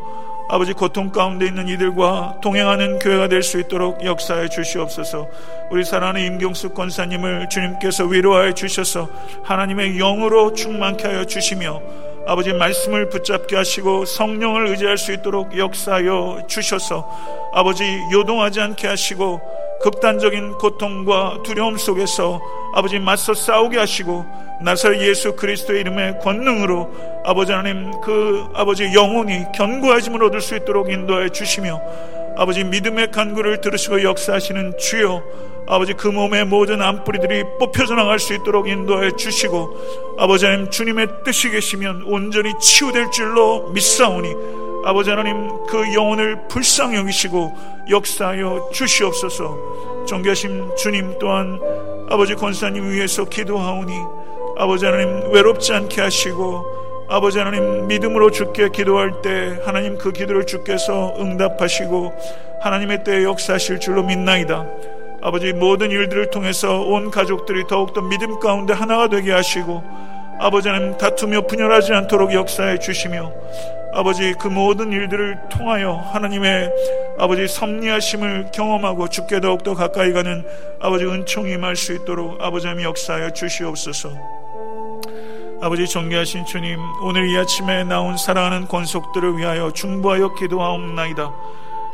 아버지 0.51 0.73
고통 0.73 1.11
가운데 1.11 1.45
있는 1.45 1.67
이들과 1.67 2.39
동행하는 2.41 2.97
교회가 2.97 3.27
될 3.27 3.43
수 3.43 3.59
있도록 3.59 4.03
역사해 4.03 4.49
주시옵소서. 4.49 5.27
우리 5.69 5.83
사랑하는 5.85 6.21
임경숙 6.25 6.73
권사님을 6.73 7.49
주님께서 7.49 8.05
위로하여 8.05 8.53
주셔서 8.53 9.07
하나님의 9.43 9.97
영으로 9.97 10.53
충만케 10.53 11.07
하여 11.07 11.23
주시며 11.23 11.81
아버지 12.27 12.51
말씀을 12.53 13.09
붙잡게 13.09 13.55
하시고 13.55 14.05
성령을 14.05 14.67
의지할 14.67 14.97
수 14.97 15.13
있도록 15.13 15.55
역사하여 15.57 16.43
주셔서 16.47 17.07
아버지 17.53 17.83
요동하지 18.11 18.59
않게 18.59 18.87
하시고 18.87 19.39
극단적인 19.81 20.53
고통과 20.53 21.39
두려움 21.43 21.77
속에서 21.77 22.41
아버지 22.73 22.99
맞서 22.99 23.33
싸우게 23.33 23.77
하시고 23.77 24.25
나사 24.61 24.97
예수 24.99 25.35
그리스도의 25.35 25.81
이름의 25.81 26.19
권능으로 26.19 27.21
아버지 27.25 27.51
하나님 27.51 27.91
그 28.01 28.45
아버지 28.53 28.91
영혼이 28.93 29.45
견고해짐을 29.55 30.23
얻을 30.23 30.41
수 30.41 30.55
있도록 30.55 30.91
인도해 30.91 31.29
주시며 31.29 31.81
아버지 32.37 32.63
믿음의 32.63 33.11
간구를 33.11 33.61
들으시고 33.61 34.03
역사하시는 34.03 34.77
주여 34.77 35.23
아버지 35.67 35.93
그 35.93 36.07
몸의 36.07 36.45
모든 36.45 36.81
암뿌리들이 36.81 37.43
뽑혀져 37.59 37.95
나갈 37.95 38.17
수 38.19 38.33
있도록 38.33 38.67
인도해 38.67 39.11
주시고 39.11 40.15
아버지 40.17 40.45
하나님 40.45 40.69
주님의 40.69 41.07
뜻이 41.23 41.49
계시면 41.49 42.03
온전히 42.05 42.53
치유될 42.59 43.11
줄로 43.11 43.69
믿사오니 43.69 44.58
아버지 44.85 45.09
하나님 45.09 45.65
그 45.65 45.93
영혼을 45.93 46.47
불쌍히 46.47 46.97
여기시고 46.97 47.53
역사하여 47.89 48.69
주시옵소서 48.71 50.05
존귀하신 50.05 50.75
주님 50.77 51.17
또한 51.19 51.59
아버지 52.09 52.33
권사님 52.35 52.89
위해서 52.89 53.25
기도하오니 53.25 53.93
아버지 54.57 54.85
하나님 54.85 55.31
외롭지 55.31 55.73
않게 55.73 56.01
하시고 56.01 56.65
아버지 57.09 57.39
하나님 57.39 57.87
믿음으로 57.87 58.29
주께 58.29 58.69
기도할 58.69 59.21
때 59.21 59.59
하나님 59.65 59.97
그 59.97 60.11
기도를 60.11 60.45
주께서 60.45 61.15
응답하시고 61.19 62.13
하나님의 62.61 63.03
때에 63.03 63.23
역사하실 63.23 63.79
줄로 63.79 64.03
믿나이다. 64.03 64.65
아버지 65.21 65.51
모든 65.53 65.89
일들을 65.89 66.29
통해서 66.29 66.81
온 66.81 67.09
가족들이 67.09 67.65
더욱더 67.67 68.01
믿음 68.01 68.39
가운데 68.39 68.73
하나가 68.73 69.07
되게 69.07 69.31
하시고 69.31 69.83
아버지 70.39 70.69
는 70.69 70.97
다투며 70.97 71.47
분열하지 71.47 71.93
않도록 71.93 72.33
역사해 72.33 72.79
주시며 72.79 73.31
아버지 73.93 74.33
그 74.33 74.47
모든 74.47 74.91
일들을 74.91 75.49
통하여 75.49 75.93
하나님의 75.93 76.71
아버지 77.17 77.47
섭리하심을 77.47 78.51
경험하고 78.53 79.07
죽게 79.09 79.41
더욱더 79.41 79.73
가까이 79.73 80.11
가는 80.13 80.45
아버지 80.79 81.05
은총이 81.05 81.53
임할 81.53 81.75
수 81.75 81.93
있도록 81.93 82.41
아버지 82.41 82.67
님 82.67 82.81
역사하여 82.81 83.31
주시옵소서. 83.31 84.11
아버지 85.61 85.85
존귀하신 85.85 86.45
주님 86.45 86.79
오늘 87.03 87.27
이 87.27 87.37
아침에 87.37 87.83
나온 87.83 88.15
사랑하는 88.15 88.67
권속들을 88.67 89.37
위하여 89.37 89.71
중보하여 89.71 90.35
기도하옵나이다. 90.35 91.33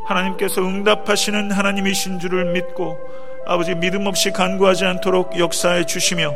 하나님께서 0.06 0.62
응답하시는 0.62 1.50
하나님이신 1.50 2.20
줄을 2.20 2.54
믿고 2.54 3.00
아버지 3.48 3.76
믿음 3.76 4.08
없이 4.08 4.32
간구하지 4.32 4.86
않도록 4.86 5.38
역사해 5.38 5.86
주시며 5.86 6.34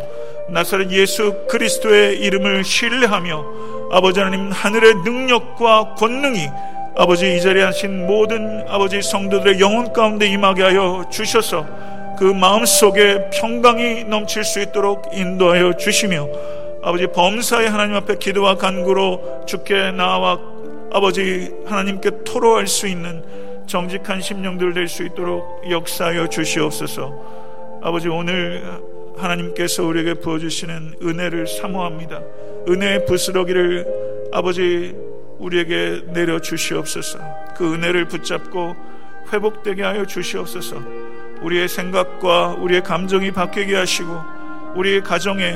나사렛 0.50 0.92
예수 0.92 1.46
그리스도의 1.50 2.20
이름을 2.20 2.64
신뢰하며 2.64 3.46
아버지 3.92 4.20
하나님 4.20 4.52
하늘의 4.52 4.96
능력과 5.04 5.96
권능이 5.96 6.48
아버지 6.96 7.36
이 7.36 7.42
자리에 7.42 7.64
하신 7.64 8.06
모든 8.06 8.64
아버지 8.68 9.02
성도들의 9.02 9.60
영혼 9.60 9.92
가운데 9.92 10.28
임하게 10.28 10.64
하여 10.64 11.06
주셔서 11.12 11.66
그 12.20 12.26
마음 12.26 12.66
속에 12.66 13.30
평강이 13.32 14.04
넘칠 14.04 14.44
수 14.44 14.62
있도록 14.62 15.10
인도하여 15.14 15.78
주시며 15.78 16.28
아버지 16.84 17.08
범사의 17.08 17.70
하나님 17.70 17.96
앞에 17.96 18.18
기도와 18.18 18.56
간구로 18.56 19.46
죽게 19.48 19.92
나와 19.92 20.40
아버지 20.92 21.52
하나님께 21.66 22.24
토로할 22.24 22.68
수 22.68 22.88
있는 22.88 23.24
정직한 23.70 24.20
심령들 24.20 24.74
될 24.74 24.88
수 24.90 25.04
있도록 25.04 25.62
역사하여 25.70 26.28
주시옵소서. 26.28 27.80
아버지 27.84 28.10
오늘 28.10 28.64
하나님께서 29.16 29.84
우리에게 29.86 30.16
부어주시는 30.16 30.96
은혜를 31.04 31.46
사모합니다. 31.46 32.20
은혜의 32.68 33.06
부스러기를 33.06 33.86
아버지 34.32 34.96
우리에게 35.38 36.02
내려 36.14 36.40
주시옵소서. 36.40 37.20
그 37.56 37.74
은혜를 37.76 38.08
붙잡고 38.08 38.76
회복되게 39.32 39.84
하여 39.84 40.04
주시옵소서. 40.04 40.78
우리의 41.44 41.68
생각과 41.68 42.56
우리의 42.60 42.82
감정이 42.82 43.32
바뀌게 43.32 43.76
하시고 43.76 44.20
우리의 44.76 45.02
가정에 45.02 45.56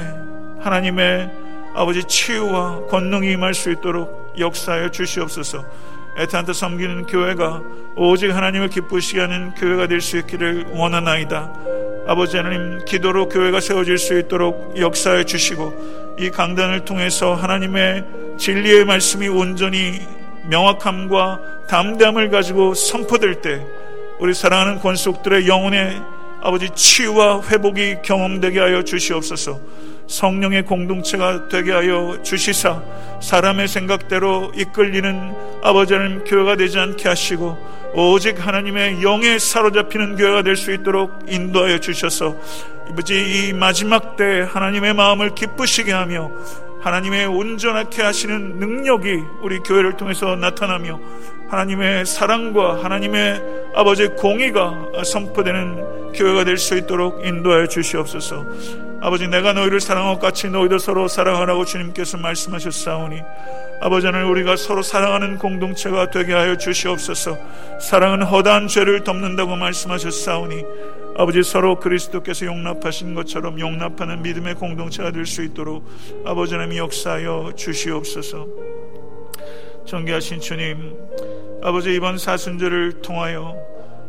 하나님의 0.60 1.32
아버지 1.74 2.04
치유와 2.04 2.86
권능이 2.86 3.32
임할 3.32 3.56
수 3.56 3.72
있도록 3.72 4.36
역사하여 4.38 4.92
주시옵소서. 4.92 5.66
애타한테 6.18 6.54
섬기는 6.54 7.06
교회가 7.08 7.62
오직 7.96 8.32
하나님을 8.32 8.70
기쁘시게 8.70 9.20
하는 9.20 9.54
교회가 9.56 9.88
될 9.88 10.02
수 10.02 10.18
있기를 10.18 10.66
원하나이다. 10.72 11.54
아버지 12.08 12.38
하나님 12.38 12.84
기도로 12.86 13.30
교회가 13.30 13.60
세워질 13.60 13.98
수 13.98 14.20
있도록 14.20 14.78
역사해 14.78 15.24
주시고 15.24 16.16
이 16.20 16.30
강단을 16.30 16.86
통해서 16.86 17.34
하나님의 17.34 18.04
진리의 18.38 18.86
말씀이 18.86 19.28
온전히 19.30 20.02
명확함과 20.50 21.40
담담을 21.70 22.30
가지고 22.30 22.74
선포될 22.74 23.42
때 23.42 23.66
우리 24.20 24.34
사랑하는 24.34 24.80
권속들의 24.80 25.48
영혼의 25.48 26.02
아버지 26.42 26.70
치유와 26.76 27.44
회복이 27.50 27.98
경험되게 28.04 28.60
하여 28.60 28.84
주시옵소서. 28.84 29.60
성령의 30.08 30.64
공동체가 30.64 31.48
되게 31.48 31.72
하여 31.72 32.18
주시사 32.24 32.82
사람의 33.22 33.68
생각대로 33.68 34.52
이끌리는 34.56 35.34
아버지 35.64 35.94
하나님 35.94 36.24
교회가 36.24 36.56
되지 36.58 36.78
않게 36.80 37.08
하시고 37.08 37.58
오직 37.96 38.46
하나님의 38.46 39.02
영에 39.04 39.40
사로잡히는 39.40 40.16
교회가 40.16 40.42
될 40.44 40.56
수 40.56 40.72
있도록 40.74 41.12
인도하여 41.28 41.80
주셔서 41.80 42.36
아버지 42.90 43.50
이 43.50 43.54
마지막 43.54 44.18
때 44.18 44.48
하나님의 44.50 44.94
마음을 44.94 45.36
기쁘시게 45.36 45.92
하며 45.92 46.32
하나님의 46.82 47.28
온전하게 47.28 48.02
하시는 48.02 48.60
능력이 48.60 49.24
우리 49.42 49.60
교회를 49.60 49.96
통해서 49.96 50.36
나타나며 50.36 51.00
하나님의 51.50 52.06
사랑과 52.06 52.84
하나님의 52.84 53.42
아버지 53.76 54.08
공의가 54.08 54.88
선포되는 55.06 56.12
교회가 56.14 56.44
될 56.44 56.58
수 56.58 56.76
있도록 56.78 57.26
인도하여 57.26 57.68
주시옵소서. 57.68 58.46
아버지 59.04 59.28
내가 59.28 59.52
너희를 59.52 59.82
사랑하고 59.82 60.18
같이 60.18 60.50
너희도 60.50 60.78
서로 60.78 61.10
사랑하라고 61.10 61.66
주님께서 61.66 62.18
말씀하셨사오니 62.20 63.22
아버지 63.82 64.06
하나님 64.06 64.32
우리가 64.32 64.56
서로 64.56 64.82
사랑하는 64.82 65.40
공동체가 65.40 66.10
되게 66.10 66.32
하여 66.32 66.58
주시옵소서. 66.58 67.38
사랑은 67.82 68.24
허다한 68.24 68.70
죄를 68.70 69.04
덮는다고 69.04 69.58
말씀하셨사오니 69.58 70.64
아버지 71.18 71.44
서로 71.44 71.82
그리스도께서 71.82 72.46
용납하신 72.46 73.14
것처럼 73.14 73.60
용납하는 73.60 74.22
믿음의 74.22 74.56
공동체가 74.56 75.12
될 75.12 75.26
수 75.26 75.44
있도록 75.44 75.86
아버지 76.26 76.54
하나님 76.54 76.78
역사하여 76.78 77.52
주시옵소서. 77.58 78.48
존귀하신 79.86 80.40
주님 80.40 80.96
아버지 81.62 81.94
이번 81.94 82.18
사순절을 82.18 83.02
통하여 83.02 83.54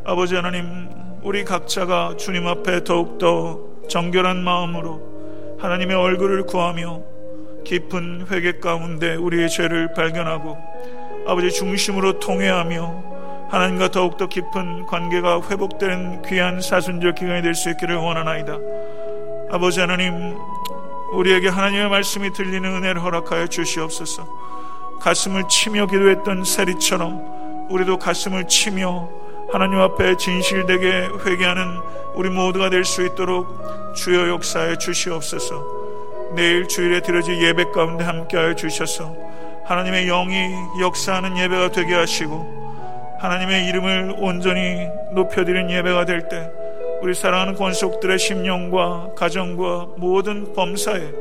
아버지 0.04 0.36
하나님 0.36 0.88
우리 1.24 1.44
각자가 1.44 2.16
주님 2.16 2.46
앞에 2.46 2.84
더욱더 2.84 3.73
정결한 3.88 4.42
마음으로 4.42 5.56
하나님의 5.60 5.96
얼굴을 5.96 6.44
구하며 6.44 7.02
깊은 7.64 8.26
회개 8.30 8.58
가운데 8.60 9.14
우리의 9.14 9.48
죄를 9.48 9.94
발견하고 9.94 10.58
아버지 11.26 11.50
중심으로 11.50 12.18
통회하며 12.18 13.14
하나님과 13.50 13.90
더욱더 13.90 14.26
깊은 14.26 14.86
관계가 14.86 15.42
회복되는 15.48 16.22
귀한 16.22 16.60
사순절 16.60 17.14
기간이 17.14 17.42
될 17.42 17.54
수 17.54 17.70
있기를 17.70 17.96
원하나이다. 17.96 18.58
아버지 19.50 19.80
하나님, 19.80 20.36
우리에게 21.12 21.48
하나님의 21.48 21.88
말씀이 21.88 22.32
들리는 22.32 22.64
은혜를 22.68 23.02
허락하여 23.02 23.46
주시옵소서. 23.46 24.26
가슴을 25.00 25.44
치며 25.48 25.86
기도했던 25.86 26.44
세리처럼 26.44 27.68
우리도 27.70 27.98
가슴을 27.98 28.48
치며 28.48 29.08
하나님 29.52 29.78
앞에 29.78 30.16
진실되게 30.16 31.10
회개하는 31.24 31.80
우리 32.14 32.30
모두가 32.30 32.70
될 32.70 32.84
수 32.84 33.04
있도록 33.04 33.94
주여 33.94 34.28
역사에 34.28 34.76
주시옵소서. 34.76 35.84
내일 36.34 36.66
주일에 36.66 37.00
드려질 37.00 37.42
예배 37.42 37.66
가운데 37.72 38.04
함께하여 38.04 38.54
주셔서 38.54 39.16
하나님의 39.64 40.06
영이 40.06 40.36
역사하는 40.80 41.36
예배가 41.38 41.70
되게 41.70 41.94
하시고 41.94 42.64
하나님의 43.20 43.66
이름을 43.68 44.16
온전히 44.18 44.88
높여드리는 45.12 45.70
예배가 45.70 46.04
될 46.04 46.28
때 46.28 46.50
우리 47.02 47.14
사랑하는 47.14 47.54
권속들의 47.54 48.18
심령과 48.18 49.10
가정과 49.16 49.88
모든 49.96 50.52
범사에 50.54 51.12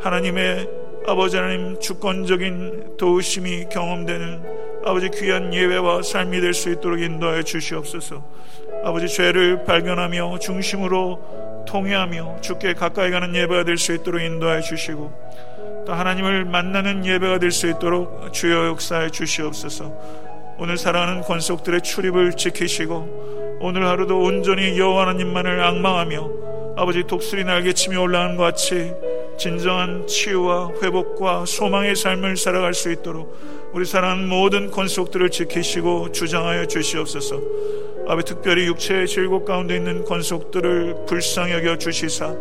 하나님의 0.00 0.68
아버지 1.06 1.36
하나님 1.36 1.78
주권적인 1.80 2.96
도우심이 2.98 3.66
경험되는 3.70 4.42
아버지 4.84 5.08
귀한 5.10 5.54
예배와 5.54 6.02
삶이 6.02 6.40
될 6.40 6.54
수 6.54 6.70
있도록 6.70 7.00
인도하여 7.00 7.42
주시옵소서. 7.42 8.22
아버지 8.84 9.06
죄를 9.08 9.64
발견하며 9.64 10.38
중심으로 10.40 11.64
통회하며 11.68 12.40
주께 12.40 12.74
가까이 12.74 13.10
가는 13.10 13.34
예배가 13.34 13.64
될 13.64 13.78
수 13.78 13.92
있도록 13.94 14.20
인도하여 14.20 14.60
주시고 14.60 15.84
또 15.86 15.92
하나님을 15.92 16.44
만나는 16.44 17.06
예배가 17.06 17.38
될 17.38 17.52
수 17.52 17.68
있도록 17.68 18.32
주여 18.32 18.66
역사해 18.68 19.10
주시옵소서. 19.10 19.92
오늘 20.58 20.76
사랑하는 20.76 21.22
권속들의 21.22 21.82
출입을 21.82 22.32
지키시고 22.32 23.58
오늘 23.60 23.86
하루도 23.86 24.18
온전히 24.20 24.78
여호와 24.78 25.02
하나님만을 25.02 25.62
악망하며 25.62 26.30
아버지 26.76 27.04
독수리 27.04 27.44
날개 27.44 27.72
치며 27.72 28.00
올라가는 28.00 28.36
것 28.36 28.42
같이 28.42 28.92
진정한 29.38 30.06
치유와 30.06 30.72
회복과 30.82 31.44
소망의 31.46 31.96
삶을 31.96 32.36
살아갈 32.36 32.74
수 32.74 32.92
있도록 32.92 33.36
우리 33.72 33.84
사랑하는 33.84 34.28
모든 34.28 34.70
권속들을 34.70 35.30
지키시고 35.30 36.12
주장하여 36.12 36.66
주시옵소서. 36.66 37.40
아버지 38.08 38.34
특별히 38.34 38.66
육체의 38.66 39.06
질곡 39.06 39.44
가운데 39.44 39.76
있는 39.76 40.04
권속들을 40.04 41.06
불쌍히 41.06 41.52
여겨 41.52 41.78
주시사 41.78 42.34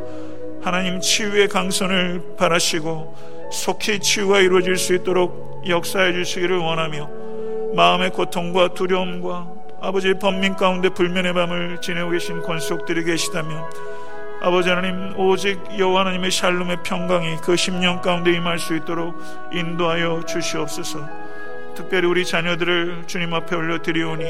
하나님 0.61 0.99
치유의 0.99 1.47
강선을 1.47 2.35
바라시고 2.37 3.15
속히 3.51 3.99
치유가 3.99 4.39
이루어질 4.39 4.77
수 4.77 4.93
있도록 4.95 5.63
역사해 5.67 6.13
주시기를 6.13 6.57
원하며 6.57 7.09
마음의 7.75 8.11
고통과 8.11 8.73
두려움과 8.73 9.51
아버지의 9.81 10.19
범민 10.19 10.55
가운데 10.55 10.89
불면의 10.89 11.33
밤을 11.33 11.81
지내고 11.81 12.11
계신 12.11 12.41
권속들이 12.41 13.03
계시다면 13.03 13.63
아버지 14.43 14.69
하나님 14.69 15.13
오직 15.19 15.61
여호와 15.77 16.01
하나님의 16.01 16.31
샬롬의 16.31 16.77
평강이 16.81 17.37
그 17.43 17.53
10년 17.53 18.01
가운데 18.01 18.33
임할 18.33 18.57
수 18.57 18.75
있도록 18.75 19.21
인도하여 19.53 20.23
주시옵소서. 20.27 21.07
특별히 21.75 22.07
우리 22.07 22.25
자녀들을 22.25 23.03
주님 23.05 23.35
앞에 23.35 23.55
올려 23.55 23.79
드리오니 23.83 24.25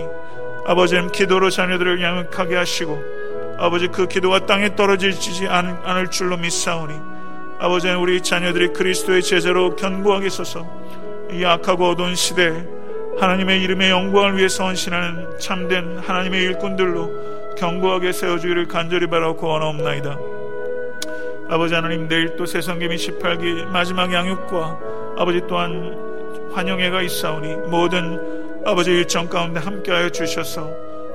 아버지 0.67 0.95
는 0.95 1.13
기도로 1.13 1.49
자녀들을 1.49 2.03
양육하게 2.03 2.57
하시고 2.57 3.01
아버지 3.57 3.87
그 3.87 4.09
기도가 4.09 4.45
땅에 4.45 4.75
떨어지지 4.75 5.47
않을 5.47 6.11
줄로 6.11 6.35
믿사오니 6.35 6.93
아버지 7.59 7.87
우리 7.91 8.21
자녀들이 8.21 8.73
그리스도의 8.73 9.23
제자로 9.23 9.77
견고하게 9.77 10.29
서서 10.29 10.67
이 11.31 11.45
악하고 11.45 11.91
어두운 11.91 12.15
시대에 12.15 12.65
하나님의 13.17 13.61
이름의 13.63 13.89
영광을 13.89 14.37
위해서 14.37 14.65
헌신하는 14.65 15.39
참된 15.39 15.99
하나님의 15.99 16.41
일꾼들로 16.41 17.20
견고하게 17.57 18.11
세워주기를 18.11 18.67
간절히 18.67 19.07
바라고 19.07 19.35
구원하옵나이다. 19.37 20.17
아버지 21.49 21.73
하나님 21.73 22.07
내일 22.07 22.35
또 22.37 22.45
세성김이 22.45 22.95
18기 22.95 23.65
마지막 23.65 24.13
양육과 24.13 24.79
아버지 25.17 25.41
또한 25.47 26.11
환영회가 26.53 27.01
있사오니 27.01 27.69
모든 27.69 28.63
아버지 28.65 28.91
일정 28.91 29.27
가운데 29.27 29.59
함께하여 29.59 30.09
주셔서 30.09 30.69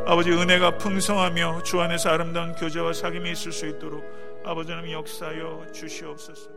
아버지 0.06 0.30
은혜가 0.30 0.78
풍성하며 0.78 1.62
주 1.64 1.80
안에서 1.80 2.10
아름다운 2.10 2.54
교제와 2.54 2.92
사귐이 2.92 3.32
있을 3.32 3.52
수 3.52 3.66
있도록 3.66 4.04
아버지 4.44 4.70
하나님 4.70 4.92
역사하여 4.92 5.66
주시옵소서. 5.72 6.55